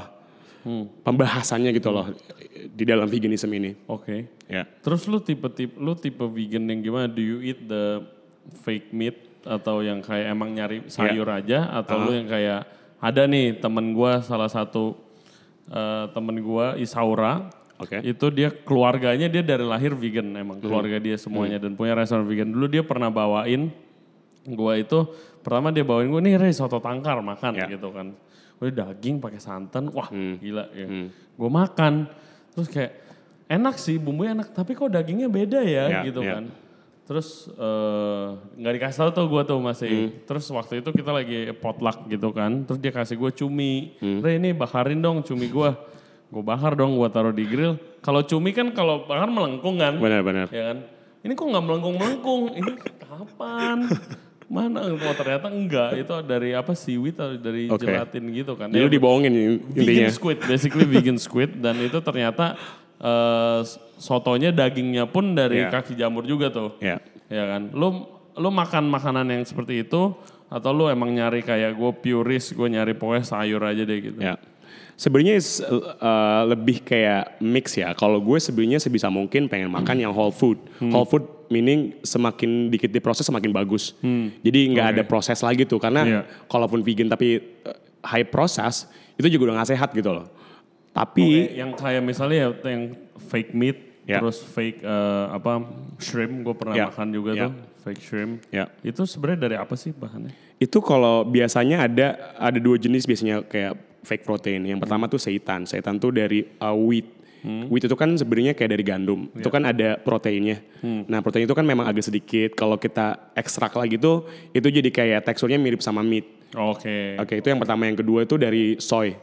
[1.03, 2.07] pembahasannya gitu loh
[2.69, 3.75] di dalam veganism ini.
[3.87, 4.31] Oke.
[4.47, 4.63] ya.
[4.81, 7.07] Terus lu tipe tipe lu tipe vegan yang gimana?
[7.07, 8.07] Do you eat the
[8.63, 11.39] fake meat atau yang kayak emang nyari sayur Ya.
[11.39, 11.59] aja?
[11.75, 12.67] Atau lu yang kayak
[13.03, 14.95] ada nih temen gua salah satu
[15.67, 17.51] eh, temen gua Isaura.
[17.83, 17.99] Oke.
[18.07, 22.47] Itu dia keluarganya dia dari lahir vegan emang keluarga dia semuanya dan punya restoran vegan.
[22.47, 23.75] Dulu dia pernah bawain
[24.47, 25.03] gua itu
[25.43, 27.67] pertama dia bawain gua nih Rey soto tangkar makan Ya.
[27.67, 28.15] gitu kan
[28.63, 30.39] Wih daging pakai santan wah Hmm.
[30.39, 30.87] gila ya.
[31.35, 32.07] Gua makan
[32.55, 32.95] terus kayak
[33.51, 36.39] enak sih bumbunya enak tapi kok dagingnya beda ya, Ya, gitu ya.
[36.39, 36.45] kan.
[37.03, 40.11] Terus eh, nggak dikasih tahu tuh gua tuh masih Hmm.
[40.23, 43.99] terus waktu itu kita lagi potluck gitu kan terus dia kasih gua cumi.
[43.99, 44.23] Hmm.
[44.23, 45.75] Rey ini bakarin dong cumi gua.
[46.33, 47.77] Gue bakar dong gue taruh di grill.
[48.01, 50.01] Kalau cumi kan kalau bakar melengkung kan.
[50.01, 50.79] Benar-benar ya kan?
[51.21, 52.73] Ini kok nggak melengkung melengkung ini
[53.05, 53.85] kapan
[54.53, 54.85] mana?
[54.85, 55.97] Oh ternyata enggak.
[55.97, 57.89] Itu dari apa seaweed atau dari Oke.
[57.89, 58.69] gelatin gitu kan?
[58.69, 59.81] Jadi Ya, dibohongin intinya.
[59.89, 61.57] vegan squid basically vegan squid.
[61.57, 62.61] Dan itu ternyata
[63.01, 63.61] eh,
[63.97, 65.73] sotonya dagingnya pun dari Ya.
[65.73, 66.77] kaki jamur juga tuh.
[66.79, 67.01] Ya.
[67.27, 67.73] Ya kan?
[67.73, 70.13] Lu lu makan makanan yang seperti itu
[70.47, 74.21] atau lu emang nyari kayak gue purist gue nyari pokoknya sayur aja deh gitu.
[74.21, 74.37] Ya.
[75.03, 75.35] Sebenarnya
[75.67, 77.91] uh, lebih kayak mix ya.
[77.93, 80.63] Kalau gue sebenarnya sebisa mungkin pengen makan yang whole food.
[80.79, 83.99] Whole food meaning semakin dikit diproses semakin bagus.
[84.47, 84.95] Jadi nggak Oke.
[84.95, 85.83] ada proses lagi tuh.
[85.83, 86.21] Karena Iya.
[86.47, 87.75] kalaupun vegan tapi uh,
[88.07, 88.87] high process
[89.19, 90.31] itu juga udah nggak sehat gitu loh.
[90.95, 92.83] Tapi Oke, yang kayak misalnya ya yang
[93.27, 94.19] fake meat, Ya.
[94.19, 95.63] terus fake eh, apa
[95.97, 97.47] shrimp, gue pernah Ya, makan juga ya.
[97.47, 98.33] tuh fake shrimp.
[98.51, 100.35] ya Itu sebenarnya dari apa sih bahannya?
[100.59, 104.67] itu kalau biasanya ada ada dua jenis biasanya kayak fake protein.
[104.67, 105.67] Yang pertama tuh seitan.
[105.67, 107.23] Seitan tuh dari uh, wheat.
[107.43, 109.27] Wheat itu kan sebenarnya kayak dari gandum.
[109.35, 110.63] Itu kan ada proteinnya.
[110.83, 112.55] Nah protein itu kan memang agak sedikit.
[112.55, 116.23] Kalau kita ekstrak lagi tuh itu jadi kayak teksturnya mirip sama meat.
[116.55, 117.19] Oke.
[117.19, 117.91] Oke itu yang pertama.
[117.91, 119.19] Yang kedua itu dari soy.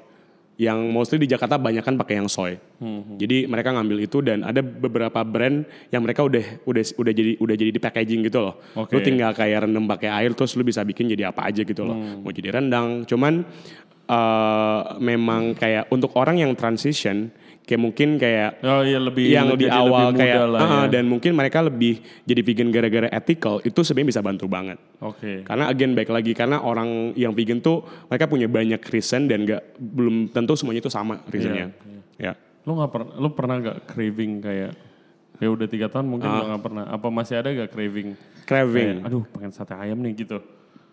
[0.59, 2.59] Yang mostly di Jakarta banyak kan pakai yang soy.
[2.83, 7.31] Hmm, Jadi mereka ngambil itu dan ada beberapa brand yang mereka udah udah udah jadi
[7.39, 8.59] udah jadi di packaging gitu loh.
[8.75, 8.91] Oke.
[8.91, 11.95] Lu tinggal kayak rendam pakai air terus lu bisa bikin jadi apa aja gitu loh.
[11.95, 12.27] Hmm.
[12.27, 13.07] Mau jadi rendang.
[13.07, 13.47] Cuman
[14.03, 17.31] eh, memang kayak untuk orang yang transition
[17.69, 20.83] kayak mungkin kayak Oh iya lebih yang di jadi awal lebih kayak lah "Ah, ya.
[20.89, 21.93] dan mungkin mereka lebih
[22.25, 24.81] jadi vegan gara-gara ethical itu sebenarnya bisa bantu banget.
[24.97, 25.45] Oke.
[25.45, 27.79] Karena again baik lagi karena orang yang vegan tuh
[28.09, 31.69] mereka punya banyak reason dan nggak belum tentu semuanya itu sama reasonnya.
[31.69, 32.33] Iya, Ya.
[32.65, 34.71] Lu nggak pernah, lu pernah gak craving kayak
[35.37, 36.35] ya udah tiga tahun mungkin Ah.
[36.35, 36.83] udah nggak pernah.
[36.85, 38.17] Apa masih ada gak craving?
[38.43, 38.89] Craving.
[38.99, 40.41] Kayak, Aduh pengen sate ayam nih gitu.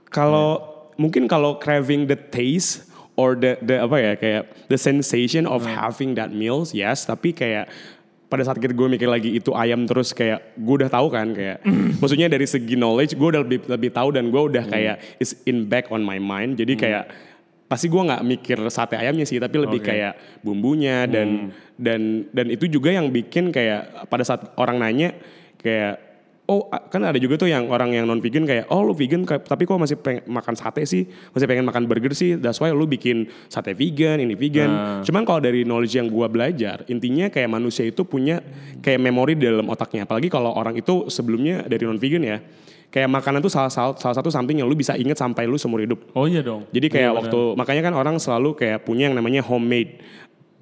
[0.06, 0.60] Kalau
[0.94, 2.86] mungkin kalau craving the taste
[3.16, 7.08] or the the apa ya kayak the sensation of having that meals yes.
[7.08, 7.68] Tapi kayak
[8.26, 11.62] pada saat kita gue mikir lagi itu ayam terus kayak gue udah tahu kan kayak
[12.02, 15.66] maksudnya dari segi knowledge gue udah lebih lebih tahu dan gue udah kayak is in
[15.66, 16.58] back on my mind.
[16.58, 17.04] Jadi kayak
[17.66, 19.90] pasti gue nggak mikir sate ayamnya sih tapi lebih Oke.
[19.90, 20.12] kayak
[20.46, 25.18] bumbunya dan dan dan itu juga yang bikin kayak pada saat orang nanya
[25.58, 25.98] kayak
[26.46, 29.66] oh kan ada juga tuh yang orang yang non vegan kayak oh lu vegan tapi
[29.66, 31.06] kok masih pengen makan sate sih?
[31.34, 32.38] Masih pengen makan burger sih.
[32.38, 34.70] That's why lu bikin sate vegan ini vegan.
[34.70, 35.02] Nah.
[35.02, 38.42] cuman kalau dari knowledge yang gua belajar intinya kayak manusia itu punya
[38.80, 40.06] kayak memori di dalam otaknya.
[40.06, 42.38] Apalagi kalau orang itu sebelumnya dari non vegan ya
[42.86, 45.82] kayak makanan tuh salah, salah, salah satu something yang lu bisa inget sampai lu seumur
[45.82, 46.14] hidup.
[46.14, 46.64] Oh iya dong.
[46.70, 50.00] jadi kayak Iya, waktu makanya kan orang selalu kayak punya yang namanya homemade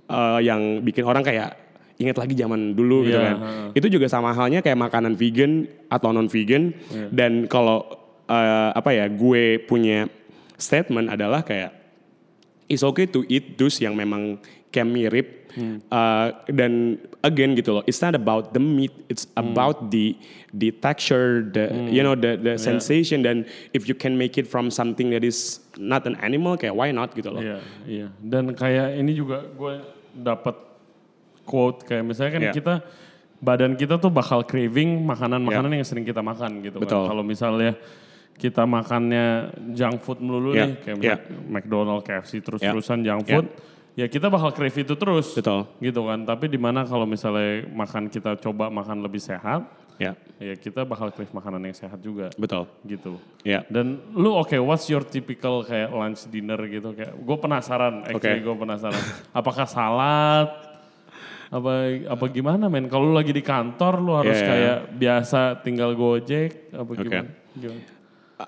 [0.08, 1.63] eh, yang bikin orang kayak
[1.94, 3.36] ingat lagi zaman dulu gitu Iya, kan.
[3.38, 3.68] heeh.
[3.78, 7.06] Itu juga sama halnya kayak makanan vegan atau non vegan Iya.
[7.10, 7.86] dan kalau
[8.24, 10.08] eh, apa ya gue punya
[10.56, 11.70] statement adalah kayak
[12.66, 15.78] it's okay to eat those yang memang kayak mirip Hmm.
[15.86, 19.54] Uh, dan again gitu loh it's not about the meat it's Hmm.
[19.54, 20.18] about the
[20.50, 24.66] the texture the you know the the sensation dan if you can make it from
[24.66, 28.06] something that is not an animal kayak why not gitu loh Iya, iya.
[28.18, 29.78] Dan kayak ini juga gue
[30.10, 30.58] dapat
[31.44, 32.52] quote kayak misalnya kan Iya.
[32.52, 32.74] kita
[33.38, 36.84] badan kita tuh bakal craving makanan-makanan yang sering kita makan gitu Iya.
[36.84, 37.02] Betul.
[37.04, 37.08] kan.
[37.12, 37.70] Kalau misalnya
[38.34, 39.26] kita makannya
[39.72, 41.14] junk food melulu Iya, nih kayak iya.
[41.14, 41.30] Mac-
[41.62, 43.30] McDonald, KFC terus-terusan junk Iya.
[43.30, 43.46] food,
[43.94, 45.30] ya kita bakal crave itu terus.
[45.32, 45.70] Betul.
[45.78, 46.24] Gitu kan.
[46.24, 51.14] Tapi di mana kalau misalnya makan kita coba makan lebih sehat, ya ya kita bakal
[51.14, 53.22] crave makanan yang sehat juga betul gitu.
[53.46, 58.42] ya Dan lu oke, what's your typical kayak lunch dinner gitu kayak gue penasaran, actually
[58.42, 58.98] gue penasaran.
[59.30, 60.50] Apakah salad?
[61.48, 61.72] Apa
[62.06, 62.86] apa gimana men?
[62.86, 64.46] Kalau lu lagi di kantor lu harus Yeah.
[64.46, 67.02] kayak biasa tinggal gojek apa Oke.
[67.02, 67.30] gimana?
[67.52, 67.82] Gimana?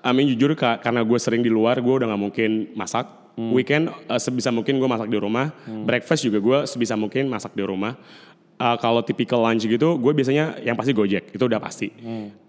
[0.01, 3.07] Amin jujur ka- karena gue sering di luar gue udah nggak mungkin masak
[3.37, 5.53] weekend uh, sebisa mungkin gue masak di rumah
[5.85, 7.95] breakfast juga gue sebisa mungkin masak di rumah
[8.57, 11.93] Uh, kalau typical lunch gitu gue biasanya yang pasti gojek itu udah pasti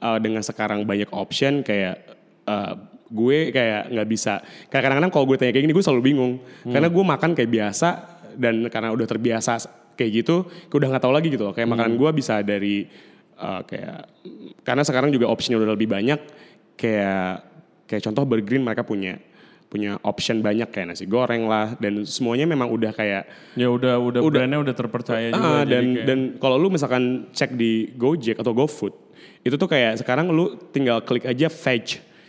[0.00, 2.00] Uh, dengan sekarang banyak option kayak
[2.48, 6.32] uh, gue kayak nggak bisa kayak kadang-kadang kalau gue tanya kayak gini gue selalu bingung
[6.64, 7.88] karena gue makan kayak biasa
[8.34, 9.52] dan karena udah terbiasa
[9.98, 12.86] kayak gitu gue udah nggak tahu lagi gitu loh kayak makanan gue bisa dari
[13.34, 14.06] uh, kayak
[14.62, 16.20] karena sekarang juga optionnya udah lebih banyak
[16.78, 17.42] kayak
[17.84, 19.18] kayak contoh Burgreen mereka punya
[19.68, 24.20] punya option banyak kayak nasi goreng lah dan semuanya memang udah kayak Ya udah udah,
[24.24, 25.44] brandnya udah terpercaya juga.
[25.44, 28.94] Ah, jadi dan kayak- dan kalau lu misalkan cek di Gojek atau GoFood
[29.44, 31.84] itu tuh kayak sekarang lu tinggal klik aja veg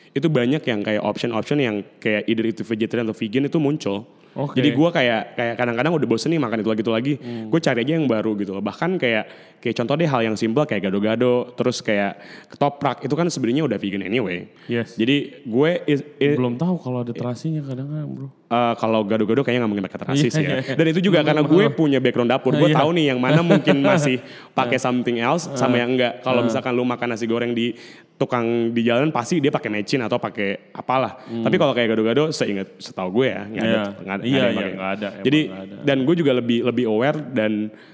[0.10, 4.04] itu banyak yang kayak option-option yang kayak either itu vegetarian atau vegan itu muncul.
[4.38, 4.62] Oke.
[4.62, 7.14] Jadi gua kayak kayak kadang-kadang udah bosen nih makan itu lagi itu lagi.
[7.50, 8.62] Gue cari aja yang baru gitu loh.
[8.62, 9.24] Bahkan kayak
[9.58, 13.78] kayak contoh deh hal yang simple kayak gado-gado, terus kayak ketoprak itu kan sebenarnya udah
[13.78, 14.48] vegan anyway.
[14.66, 14.96] Yes.
[14.96, 18.30] Jadi gue is- belum tahu kalau ada terasinya kadang-kadang bro.
[18.50, 20.62] Uh, kalau gado-gado kayaknya nggak mungkin pakai terasi Iya, sih iya, ya.
[20.66, 20.74] iya.
[20.74, 22.82] Dan itu juga karena gue punya background dapur, gue Iya.
[22.82, 24.18] tahu nih yang mana mungkin masih
[24.58, 26.26] pakai something else sama yang enggak.
[26.26, 27.78] Kalau misalkan lu makan nasi goreng di
[28.18, 31.22] tukang di jalan pasti dia pakai mecin atau pakai apalah.
[31.30, 33.84] Tapi kalau kayak gado-gado seingat setahu gue ya nggak ada, Iya.
[33.86, 34.74] nggak ada, Iya, nggak ada yang iya, pakai.
[34.74, 35.76] nggak ada, Jadi ada.
[35.86, 37.52] dan gue juga lebih lebih aware dan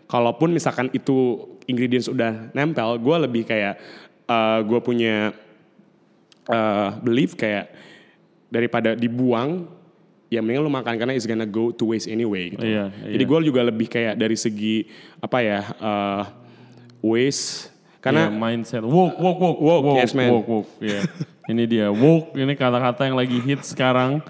[0.08, 1.18] kalaupun misalkan itu
[1.68, 3.76] ingredients udah nempel, gue lebih kayak
[4.32, 5.36] uh, gue punya
[6.48, 7.76] uh, belief kayak
[8.48, 9.68] daripada dibuang
[10.28, 12.66] ya mendingan lu makan karena it's gonna go to waste anyway gitu.
[12.66, 13.30] Iya, Jadi iya.
[13.30, 16.24] gue juga lebih kayak dari segi apa ya uh,
[17.02, 17.70] waste
[18.02, 20.30] karena Iya, mindset woke woke woke Woke, yes, man.
[20.30, 21.02] woke woke iya.
[21.46, 24.22] ini dia woke ini kata-kata yang lagi hit sekarang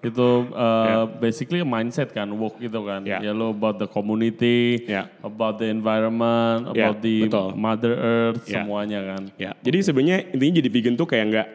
[0.00, 3.20] itu uh, basically a mindset kan woke gitu kan Yeah.
[3.20, 5.12] ya lo about the community Yeah.
[5.20, 7.52] about the environment Yeah, about the betul.
[7.52, 8.64] mother earth Yeah.
[8.64, 11.46] semuanya kan ya jadi sebenarnya intinya jadi vegan tuh kayak nggak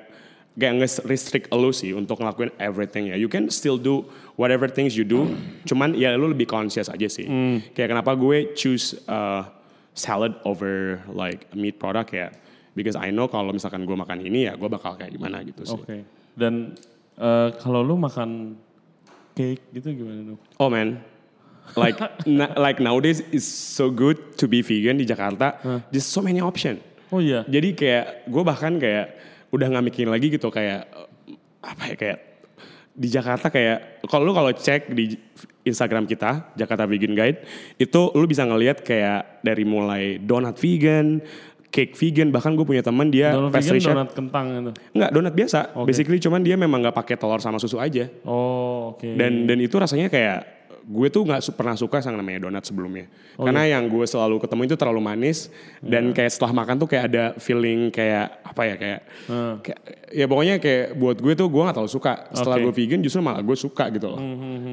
[0.55, 4.95] kayak nge restrict lu sih untuk ngelakuin everything ya you can still do whatever things
[4.95, 5.27] you do
[5.63, 7.59] cuman ya lu lebih conscious aja sih Hmm.
[7.71, 9.43] kayak kenapa gue choose uh,
[9.91, 12.31] salad over like a meat product ya
[12.71, 15.75] because I know kalau misalkan gue makan ini ya gue bakal kayak gimana gitu sih
[15.75, 15.97] oke
[16.35, 16.75] dan
[17.15, 18.55] uh, kalau lu makan
[19.33, 21.03] cake gitu gimana dong Oh man,
[21.75, 25.59] like na- like nowadays is so good to be vegan di Jakarta.
[25.89, 26.79] Just so many option.
[27.11, 27.43] Oh iya.
[27.43, 29.11] Jadi kayak gue bahkan kayak
[29.55, 30.85] udah nggak mikirin lagi gitu kayak
[31.63, 32.19] apa ya kayak
[32.95, 35.19] di Jakarta kayak kalau lu kalau cek di
[35.67, 37.43] Instagram kita Jakarta Vegan Guide
[37.75, 41.19] itu lu bisa ngelihat kayak dari mulai donat vegan,
[41.73, 43.91] cake vegan bahkan gue punya teman dia Donat pastry vegan chef.
[43.91, 44.71] donat kentang itu.
[44.95, 45.59] Enggak, donat biasa.
[45.75, 45.91] Oke.
[45.91, 48.07] Basically cuman dia memang nggak pakai telur sama susu aja.
[48.23, 49.11] Oh oke.
[49.11, 50.54] Dan dan itu rasanya kayak
[50.87, 53.09] gue tuh nggak su- pernah suka sama namanya donat sebelumnya.
[53.35, 53.75] Oh, Karena iya.
[53.75, 57.89] yang gue selalu ketemu itu terlalu manis dan kayak setelah makan tuh kayak ada feeling
[57.89, 59.53] kayak apa ya kayak, Hmm.
[59.59, 62.13] kayak- ya pokoknya kayak buat gue tuh gue nggak terlalu suka.
[62.29, 62.55] Setelah.
[62.55, 64.19] Hmm, gue vegan justru malah gue suka gitu loh.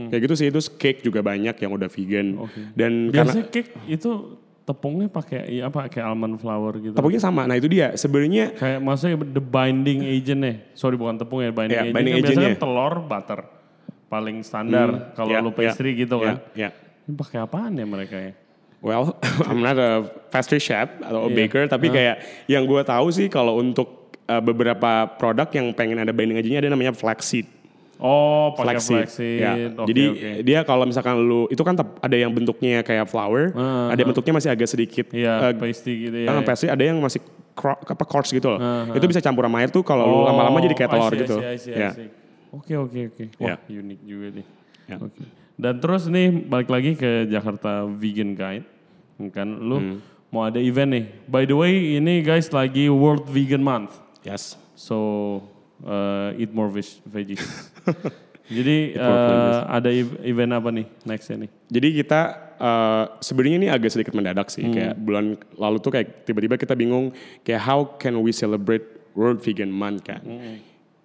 [0.07, 2.27] Kayak gitu sih terus cake juga banyak yang udah vegan.
[2.39, 2.61] Oke.
[2.73, 4.11] Dan karena Biasanya cake itu
[4.63, 6.93] tepungnya pakai iya apa kayak almond flour gitu.
[6.93, 7.43] tepungnya sama.
[7.45, 10.57] Nah itu dia sebenarnya Kayak maksudnya the binding agent nih.
[10.73, 11.95] Sorry bukan tepung ya, binding Ya, agent.
[11.95, 12.55] binding kan biasanya agentnya.
[12.55, 13.41] kan telur, butter.
[14.13, 16.37] Paling standar kalau ya, lu pastry ya, gitu ya, kan.
[16.53, 16.69] ya.
[17.03, 18.37] Ini pakai apaan ya mereka ya?
[18.79, 19.17] Well,
[19.49, 21.37] I'm not a pastry chef atau Iya.
[21.39, 26.13] baker, tapi kayak yang gue tahu sih kalau untuk uh, beberapa produk yang pengen ada
[26.13, 27.49] binding agentnya ada namanya flaxseed.
[27.97, 28.99] Oh, pakai Flaxseed.
[29.07, 29.39] flaxseed.
[29.39, 29.53] Ya.
[29.73, 30.31] Oke, Jadi oke.
[30.43, 34.35] dia kalau misalkan lu itu kan ada yang bentuknya kayak flower, Ah, ada yang bentuknya
[34.35, 36.29] masih agak sedikit Iya, uh, pasty gitu ya.
[36.29, 37.23] ah, pastry, ada yang masih
[37.55, 38.59] cro- apa coarse gitu loh.
[38.59, 41.17] Ah, Itu bisa campur sama air tuh kalau lu lama-lama jadi kayak I telur see,
[41.17, 41.37] I gitu.
[41.39, 41.91] see, I see, I Ya.
[41.95, 42.09] see.
[42.53, 43.25] Oke, oke, oke.
[43.39, 43.81] Wah, Ya.
[43.81, 44.47] unik juga nih.
[44.87, 44.97] Ya.
[44.99, 45.25] Oke.
[45.55, 48.67] Dan terus nih balik lagi ke Jakarta Vegan Guide.
[49.31, 49.99] Kan lu Hmm.
[50.29, 51.05] mau ada event nih.
[51.25, 53.97] By the way, ini guys lagi World Vegan Month.
[54.21, 54.55] Yes.
[54.75, 54.97] So
[55.81, 57.41] uh, eat more veg- veggies.
[58.53, 61.51] Jadi uh, ada ev- event apa nih nextnya nih?
[61.71, 62.21] Jadi kita
[62.59, 64.61] uh, sebenarnya ini agak sedikit mendadak sih.
[64.61, 64.75] Hmm.
[64.75, 68.83] Kayak bulan lalu tuh kayak tiba-tiba kita bingung kayak how can we celebrate
[69.15, 70.21] World Vegan Month kan.
[70.21, 70.59] Hmm.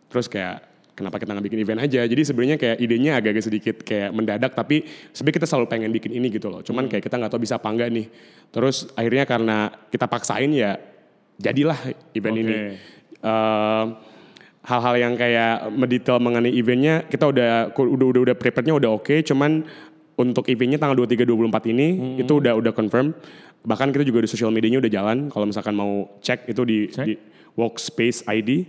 [0.09, 0.65] Terus kayak
[0.97, 2.01] kenapa kita nggak bikin event aja.
[2.09, 4.81] Jadi sebenarnya kayak idenya agak-agak sedikit kayak mendadak tapi
[5.13, 6.65] sebenarnya kita selalu pengen bikin ini gitu loh.
[6.65, 6.67] Hmm.
[6.73, 8.09] Cuman kayak kita nggak tahu bisa apa enggak nih.
[8.49, 9.57] Terus akhirnya karena
[9.93, 10.81] kita paksain ya
[11.37, 11.77] jadilah
[12.17, 12.41] event Oke.
[12.41, 12.55] ini.
[13.17, 13.83] Eh,
[14.67, 19.63] hal-hal yang kayak mendetail mengenai eventnya kita udah udah udah udah prepare-nya udah oke cuman
[20.19, 22.17] untuk eventnya tanggal 23 24 ini Hmm.
[22.19, 23.15] itu udah udah confirm
[23.63, 27.05] bahkan kita juga di sosial medianya udah jalan kalau misalkan mau cek itu di, Cek.
[27.07, 27.13] di
[27.55, 28.67] Workspace ID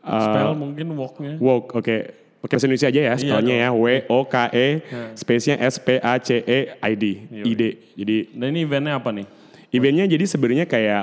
[0.00, 1.34] Uh, Spell mungkin walknya.
[1.36, 1.96] Walk oke
[2.38, 4.66] Pakai bahasa Indonesia aja ya spellnya ya W O K E
[5.12, 7.62] space-nya S P A C E I D I D
[7.98, 9.26] jadi Dan ini eventnya apa nih?
[9.68, 11.02] eventnya jadi sebenarnya kayak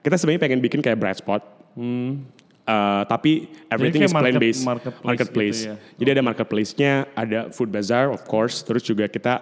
[0.00, 1.42] kita sebenarnya pengen bikin kayak bright spot
[1.74, 2.24] Hmm.
[2.64, 5.58] Uh, tapi everything is plan based marketplace marketplace.
[5.60, 5.74] gitu ya.
[6.00, 9.38] Jadi ada marketplace-nya, ada food bazaar of course, terus juga kita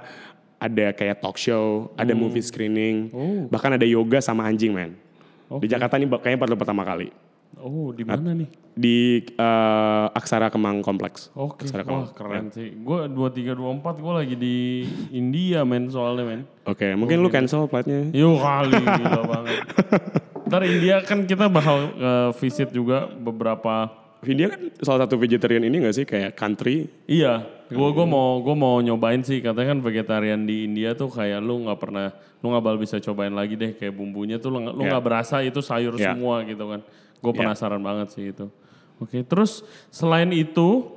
[0.59, 3.17] ada kayak talk show, ada movie screening, Hmm.
[3.17, 3.41] Oh.
[3.49, 4.93] bahkan ada yoga sama anjing man.
[5.47, 5.65] Oke.
[5.65, 7.09] Di Jakarta ini kayaknya baru pertama kali
[7.59, 8.49] Oh, di mana nih?
[8.75, 11.31] di uh, Aksara Kemang Kompleks.
[11.33, 12.11] Oke, Aksara wah Kemang.
[12.11, 12.75] keren sih.
[12.75, 14.57] Gue 23, 24 gue lagi di
[15.11, 16.43] India men soalnya men.
[16.67, 18.11] Oke, mungkin lu cancel flightnya.
[18.11, 19.57] Yo kali, gila banget.
[20.45, 25.79] Ntar India kan kita bakal eh, visit juga beberapa India kan salah satu vegetarian ini
[25.79, 26.89] gak sih kayak country?
[27.05, 31.39] Iya, gue gua mau gua mau nyobain sih katanya kan vegetarian di India tuh kayak
[31.39, 32.09] lu nggak pernah
[32.41, 34.89] lu nggak bakal bisa cobain lagi deh kayak bumbunya tuh lu nggak lu Ya.
[34.97, 36.17] nggak berasa itu sayur Ya.
[36.17, 36.81] semua gitu kan.
[37.25, 37.49] Gue Ya.
[37.49, 38.53] penasaran banget sih itu.
[39.01, 40.93] Oke, terus selain itu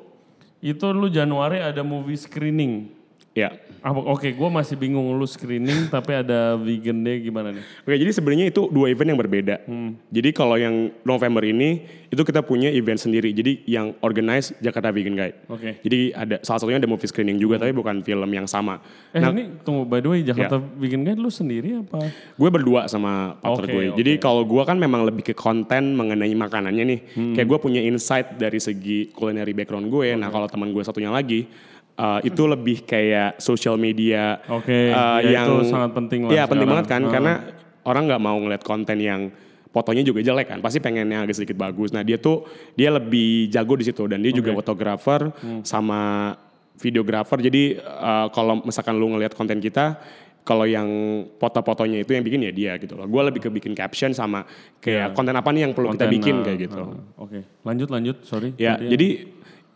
[0.59, 2.91] itu lu Januari ada movie screening.
[3.37, 3.53] Ya.
[3.77, 7.61] Apa- Oke, gue masih bingung lu screening tapi ada vegan day gimana nih?
[7.85, 9.61] Oke, jadi sebenarnya itu dua event yang berbeda.
[9.63, 9.93] Hmm.
[10.09, 13.29] Jadi kalau yang November ini itu kita punya event sendiri.
[13.29, 15.37] Jadi yang organize Jakarta Vegan Guide.
[15.45, 15.77] Oke.
[15.79, 18.81] Jadi ada salah satunya ada movie screening juga, tapi bukan film yang sama.
[19.13, 22.09] Eh Nah, ini tunggu by the way Jakarta Vegan Guide lu sendiri apa?
[22.33, 23.83] gue berdua sama partner Oke, gue.
[23.87, 23.97] oke.
[23.97, 26.99] Jadi kalau gue kan memang lebih ke konten mengenai makanannya nih.
[27.13, 27.33] Hmm.
[27.35, 30.17] Kayak gue punya insight dari segi culinary background gue.
[30.17, 31.45] Nah kalau teman gue satunya lagi.
[31.97, 36.43] Uh, itu lebih kayak social media Oke, uh, ya yang itu sangat penting lah Iya
[36.45, 37.11] penting banget kan Ah.
[37.11, 37.33] karena
[37.83, 39.29] orang nggak mau ngeliat konten yang
[39.67, 41.93] fotonya juga jelek kan pasti pengen yang agak sedikit bagus.
[41.93, 45.61] Nah dia tuh dia lebih jago di situ dan dia juga fotografer Hmm.
[45.61, 46.33] sama
[46.75, 47.37] videografer.
[47.39, 49.97] Jadi uh, kalau misalkan lu ngeliat konten kita
[50.41, 50.87] kalau yang
[51.35, 53.03] foto-fotonya itu yang bikin ya dia gitu loh.
[53.05, 54.47] Gue lebih ke bikin caption sama
[54.79, 56.81] kayak konten apa nih yang perlu kita Konten, bikin ah, kayak gitu.
[56.87, 58.55] ah, Oke, lanjut lanjut, sorry.
[58.55, 59.07] Ya, Tadi jadi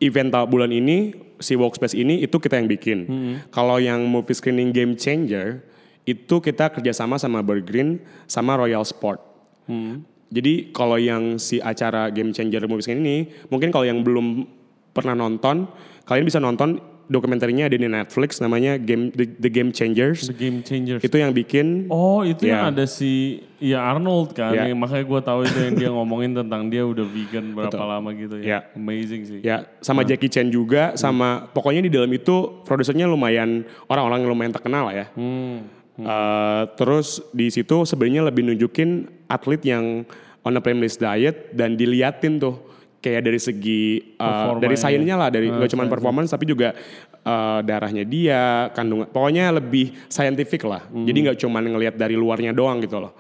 [0.02, 3.00] event bulan ini si workspace ini itu kita yang bikin.
[3.06, 3.34] Hmm.
[3.54, 5.62] Kalau yang movie screening game changer
[6.04, 9.22] itu kita kerjasama sama Burgreen sama Royal Sport.
[9.70, 10.04] Hmm.
[10.32, 13.20] Jadi kalau yang si acara game changer movie screening ini
[13.54, 14.48] mungkin kalau yang belum
[14.92, 15.70] pernah nonton
[16.04, 20.32] kalian bisa nonton dokumenternya ada di Netflix namanya Game The, The Game Changers.
[20.32, 21.04] The Game Changers.
[21.04, 22.64] Itu yang bikin Oh itu Ya.
[22.64, 24.72] yang ada si ya Arnold kan, Ya.
[24.72, 27.84] yang makanya gue tahu itu yang dia ngomongin tentang dia udah vegan berapa Betul.
[27.86, 28.46] lama gitu ya.
[28.48, 28.60] Ya.
[28.74, 29.40] Amazing sih.
[29.44, 34.54] ya sama Jackie Chan juga sama pokoknya di dalam itu produsernya lumayan orang-orang yang lumayan
[34.56, 35.08] terkenal lah ya.
[35.14, 35.68] Hmm.
[36.02, 40.08] Eh, terus di situ sebenarnya lebih nunjukin atlet yang
[40.42, 42.58] on a plant-based diet dan diliatin tuh
[43.02, 44.62] kayak dari segi Performanya.
[44.62, 45.94] dari sainsnya lah dari Ah, nggak cuma science.
[45.94, 46.70] performance tapi juga
[47.20, 51.04] eh, darahnya dia kandungan pokoknya lebih scientific lah Hmm.
[51.04, 53.18] jadi nggak cuma ngelihat dari luarnya doang gitu loh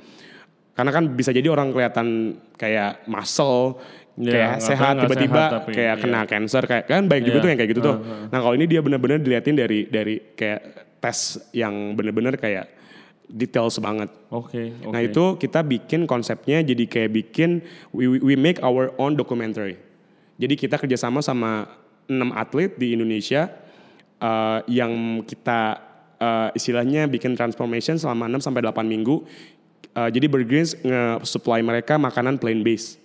[0.71, 2.07] karena kan bisa jadi orang kelihatan
[2.55, 3.81] kayak muscle
[4.13, 6.01] Ya, kayak sehat tiba-tiba sehat, kayak iya.
[6.03, 7.41] kena cancer kayak kan baik juga Iya.
[7.41, 7.95] tuh yang kayak gitu tuh.
[7.95, 8.27] Uh-huh.
[8.27, 10.61] Nah kalau ini dia benar-benar diliatin dari dari kayak
[10.99, 11.19] tes
[11.51, 12.67] yang benar-benar kayak
[13.31, 14.11] details banget.
[14.27, 14.75] Oke.
[14.83, 14.91] oke.
[14.91, 17.63] Nah itu kita bikin konsepnya jadi kayak bikin
[17.95, 19.79] we, we make our own documentary.
[20.35, 21.65] Jadi kita kerjasama sama
[22.05, 23.47] enam atlet di Indonesia
[24.19, 25.79] eh, yang kita
[26.19, 29.23] eh, istilahnya bikin transformation selama 6 sampai 8 minggu.
[29.91, 32.99] Eh, jadi Burgreens nge-supply mereka makanan plant based.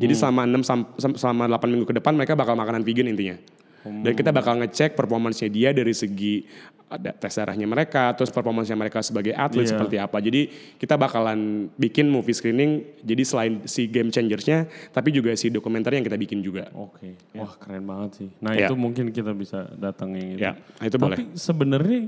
[0.00, 3.36] Jadi selama 6 sam- sam- selama 8 minggu ke depan mereka bakal makanan vegan intinya.
[3.82, 6.46] Dan kita bakal ngecek performance-nya dia dari segi
[6.86, 9.72] ada tes darahnya mereka, terus performance-nya mereka sebagai atlet Iya.
[9.72, 10.20] seperti apa.
[10.20, 10.40] Jadi
[10.76, 11.40] kita bakalan
[11.72, 16.44] bikin movie screening jadi selain si game changersnya tapi juga si dokumenter yang kita bikin
[16.44, 16.68] juga.
[16.70, 17.16] Oke.
[17.32, 18.28] Wah keren banget sih.
[18.38, 18.68] Nah Ya.
[18.68, 20.44] itu mungkin kita bisa datangin gitu.
[20.44, 21.18] Ya, nah itu Tapi boleh.
[21.32, 22.00] sebenarnya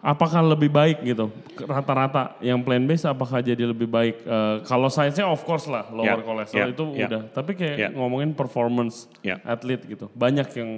[0.00, 1.28] apakah lebih baik gitu
[1.60, 6.08] rata-rata yang plant based apakah jadi lebih baik Eh, kalau sainsnya of course lah lower
[6.08, 7.06] Ya, cholesterol ya, itu ya.
[7.06, 7.88] udah tapi kayak Ya.
[7.92, 9.36] ngomongin performance Ya.
[9.42, 10.70] atlet gitu banyak yang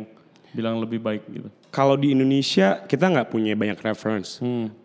[0.50, 4.36] bilang lebih baik gitu Kalau di Indonesia kita nggak punya banyak reference.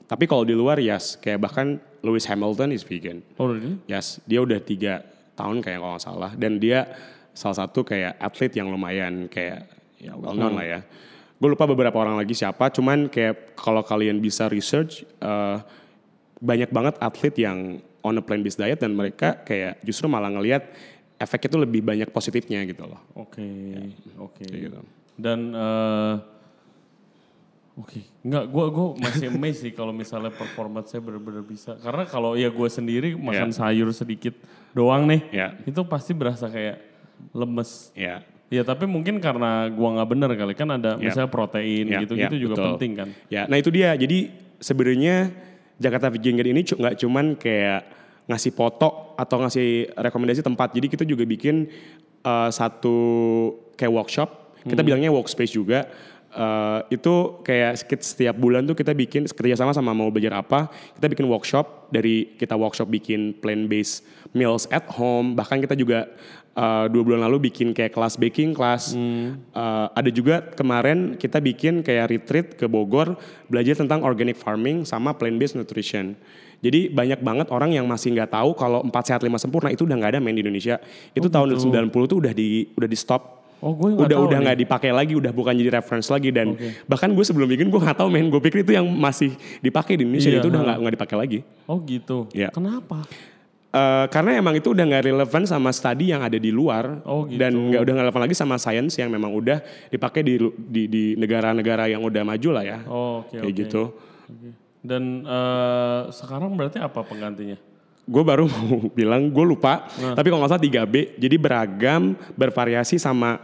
[0.08, 1.68] Tapi kalau di luar yes, kayak bahkan
[2.00, 3.20] Lewis Hamilton is vegan.
[3.36, 3.76] oh really?
[3.84, 5.04] Yes, dia udah tiga
[5.36, 6.88] tahun kayak kalau nggak salah dan dia
[7.36, 9.68] salah satu kayak atlet yang lumayan kayak
[10.00, 10.80] ya well known lah ya.
[11.38, 15.58] Gue lupa beberapa orang lagi siapa, cuman kayak kalau kalian bisa research eh,
[16.38, 17.58] banyak banget atlet yang
[18.02, 20.66] on a plant based diet dan mereka kayak justru malah ngelihat
[21.18, 23.02] efeknya tuh lebih banyak positifnya gitu loh.
[23.16, 23.42] oke
[24.18, 24.80] oke Kayak gitu.
[25.16, 26.14] dan eh,
[27.76, 32.34] oke nggak gue gue masih amazed sih kalau misalnya performance saya benar-benar bisa karena kalau
[32.34, 34.34] ya gue sendiri makan sayur sedikit
[34.74, 35.48] doang nih Ya.
[35.66, 36.82] itu pasti berasa kayak
[37.34, 38.22] lemes Ya.
[38.48, 41.04] Ya tapi mungkin karena gua nggak bener kali kan ada Ya.
[41.04, 42.68] misalnya protein Ya, gitu-gitu ya, juga betul.
[42.74, 43.10] penting kan.
[43.28, 43.92] Ya, nah itu dia.
[43.94, 45.32] Jadi sebenarnya
[45.76, 47.82] Jakarta Vegan Guide ini nggak cuman kayak
[48.26, 50.72] ngasih foto atau ngasih rekomendasi tempat.
[50.72, 51.68] Jadi kita juga bikin
[52.22, 52.96] uh, satu
[53.74, 54.30] kayak workshop.
[54.64, 54.88] Kita Hmm.
[54.88, 55.88] bilangnya workspace juga.
[56.28, 60.68] Uh, itu kayak setiap bulan tuh kita bikin kerjasama sama mau belajar apa
[61.00, 64.04] kita bikin workshop dari kita workshop bikin plant based
[64.36, 66.06] meals at home bahkan kita juga
[66.58, 68.98] uh, dua bulan lalu bikin kayak kelas baking kelas
[69.58, 73.18] Uh, ada juga kemarin kita bikin kayak retreat ke Bogor
[73.50, 76.14] belajar tentang organic farming sama plant based nutrition.
[76.62, 79.94] Jadi banyak banget orang yang masih nggak tahu kalau empat sehat lima sempurna itu udah
[79.98, 80.82] nggak ada main di Indonesia.
[81.14, 83.47] Itu tahun 90 tuh udah di udah di stop.
[83.58, 86.54] Oh gue nggak Udah tahu udah nggak dipakai lagi, udah bukan jadi reference lagi dan
[86.86, 90.06] bahkan gue sebelum bikin gue nggak tahu main gue pikir itu yang masih dipakai di
[90.06, 90.66] Indonesia Iya, itu udah ha.
[90.66, 91.40] nggak nggak dipakai lagi.
[91.66, 92.30] Oh gitu.
[92.32, 92.50] Iya.
[92.50, 93.02] Kenapa?
[93.68, 97.36] Eh, karena emang itu udah nggak relevan sama studi yang ada di luar Oh, gitu.
[97.36, 101.04] dan nggak udah nggak relevan lagi sama sains yang memang udah dipakai di di, di
[101.14, 103.58] negara-negara yang udah maju lah ya Oh oke kayak oke.
[103.60, 103.84] gitu.
[104.24, 104.50] Oke.
[104.80, 107.58] Dan eh, sekarang berarti apa penggantinya?
[108.08, 110.16] Gue baru mau bilang gue lupa Nah.
[110.16, 113.44] tapi kalau nggak salah 3B jadi beragam bervariasi sama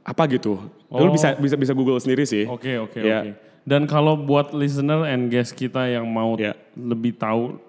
[0.00, 0.56] apa gitu.
[0.88, 0.98] Oh.
[0.98, 2.48] Lu bisa bisa bisa Google sendiri sih.
[2.48, 3.20] Oke oke Ya.
[3.20, 3.30] oke.
[3.62, 6.56] Dan kalau buat listener and guest kita yang mau Ya.
[6.72, 7.60] lebih tahu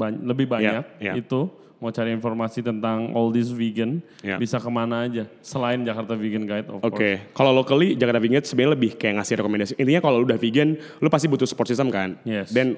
[0.00, 1.12] lebih banyak ya.
[1.14, 4.36] itu mau cari informasi tentang all this vegan Ya.
[4.36, 7.20] bisa ke mana aja selain Jakarta Vegan Guide of Oke, course.
[7.32, 9.72] kalau locally Jakarta Vegan sebenarnya lebih kayak ngasih rekomendasi.
[9.76, 12.16] Intinya kalau lu udah vegan, lu pasti butuh support system kan.
[12.22, 12.50] Yes.
[12.50, 12.76] Dan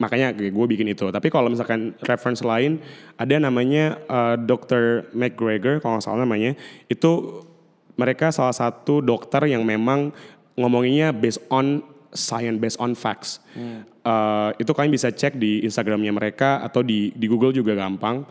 [0.00, 1.08] makanya gue bikin itu.
[1.12, 2.80] Tapi kalau misalkan reference lain,
[3.20, 5.12] ada namanya uh, Dr.
[5.12, 6.56] McGregor, kalau nggak salah namanya,
[6.88, 7.42] itu
[7.96, 10.10] mereka salah satu dokter yang memang
[10.56, 13.40] ngomonginnya based on science, based on facts.
[14.02, 18.24] Uh, itu kalian bisa cek di Instagramnya mereka atau di di Google juga gampang.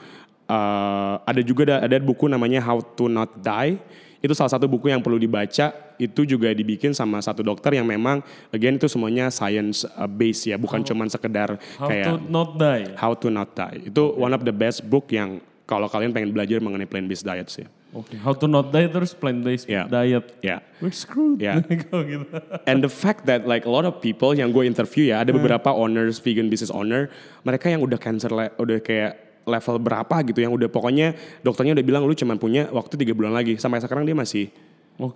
[0.52, 3.80] Uh, ada juga ada, ada buku namanya How to Not Die.
[4.22, 5.74] Itu salah satu buku yang perlu dibaca.
[5.98, 8.22] Itu juga dibikin sama satu dokter yang memang,
[8.54, 12.86] again itu semuanya science uh, base ya, bukan cuman sekedar How kayak to not die.
[12.98, 13.90] How to Not Die.
[13.90, 17.48] Itu one of the best book yang kalau kalian pengen belajar mengenai plant based diet
[17.50, 17.66] sih.
[17.92, 19.84] Oke, how to not die terus plant based Ya.
[19.88, 20.24] diet.
[20.40, 20.60] Ya.
[20.80, 21.40] We're screwed.
[21.40, 21.60] Ya.
[21.64, 22.24] Kalau gitu.
[22.68, 25.72] And the fact that like a lot of people yang gue interview ya, ada beberapa
[25.72, 27.12] owners, vegan business owner,
[27.44, 32.04] mereka yang udah cancer, udah kayak level berapa gitu, yang udah pokoknya dokternya udah bilang
[32.06, 33.58] lu cuma punya waktu tiga bulan lagi.
[33.58, 34.50] Sampai sekarang dia masih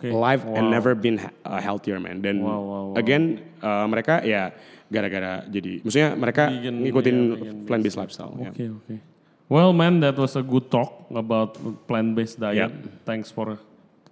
[0.02, 0.74] life and Wow.
[0.74, 2.18] never been uh, healthier man.
[2.20, 2.58] Dan Wow, wow,
[2.90, 2.98] wow.
[2.98, 4.50] again uh, mereka ya
[4.86, 8.34] gara-gara jadi, maksudnya mereka Vegan, ngikutin ya, vegan plant based lifestyle.
[8.38, 8.50] ya.
[8.50, 8.96] Oke oke.
[9.46, 11.54] Well man, that was a good talk about
[11.86, 12.74] plant-based diet.
[12.74, 13.06] Yeah.
[13.06, 13.62] Thanks for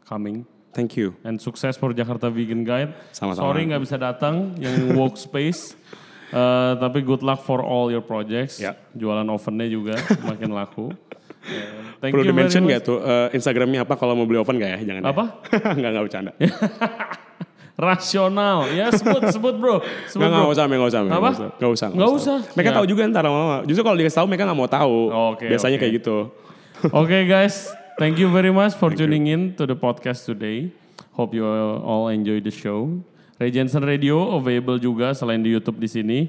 [0.06, 0.46] coming.
[0.74, 1.18] Thank you.
[1.26, 2.94] And sukses for Jakarta Vegan Guide.
[3.14, 3.42] Sama-sama.
[3.50, 5.74] Sorry nggak bisa datang yang workspace.
[6.34, 8.58] Uh, tapi good luck for all your projects.
[8.58, 8.74] Ya.
[8.92, 9.94] Jualan ovennya juga
[10.30, 10.90] makin laku.
[11.44, 11.94] Yeah.
[12.02, 14.80] Thank Perlu you di-mention nggak tuh uh, Instagramnya apa kalau mau beli oven nggak ya?
[14.82, 15.02] Jangan.
[15.04, 15.12] ya.
[15.12, 15.24] Apa?
[15.78, 16.32] Nggak nggak bercanda.
[17.74, 18.70] Rasional.
[18.70, 19.82] Ya sebut sebut bro.
[20.08, 20.54] Sebut Nggak bro.
[20.54, 21.30] usah, nggak usah, nggak Apa?
[21.32, 22.38] usah, nggak usah, Nggak usah.
[22.54, 22.76] Mereka Ya.
[22.78, 23.58] tahu juga ntar lama-lama.
[23.66, 24.98] Justru kalau dikasih tahu mereka nggak mau tahu.
[25.34, 25.82] Oke, Biasanya oke.
[25.82, 26.18] kayak gitu.
[26.84, 27.74] Okay, guys.
[27.98, 30.70] Thank you very much for tuning in to the podcast today.
[31.14, 32.90] Hope you all enjoy the show.
[33.44, 36.20] Ray Jensen Radio available juga selain di YouTube di sini,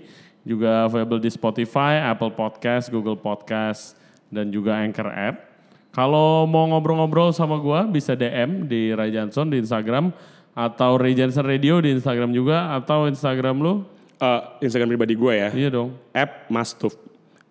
[0.42, 3.94] juga available di Spotify, Apple Podcast, Google Podcast,
[4.34, 5.46] dan juga Anchor App.
[5.94, 10.10] Kalau mau ngobrol-ngobrol sama gua bisa DM di Ray Johnson di Instagram
[10.58, 13.86] atau Ray Jensen Radio di Instagram juga atau Instagram lu.
[14.18, 15.48] Uh, Instagram pribadi gue ya.
[15.54, 15.94] Iya dong.
[16.10, 16.98] App Mastup.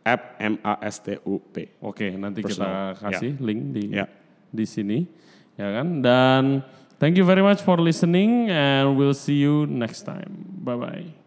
[0.03, 1.71] App M A S T U P.
[1.79, 2.99] Oke, nanti Personal.
[2.99, 4.11] kita kasih link di Ya.
[4.51, 5.07] di sini,
[5.55, 5.87] ya kan?
[6.03, 6.59] Dan
[7.03, 10.45] thank you very much for listening and we'll see you next time.
[10.63, 11.22] Bye bye.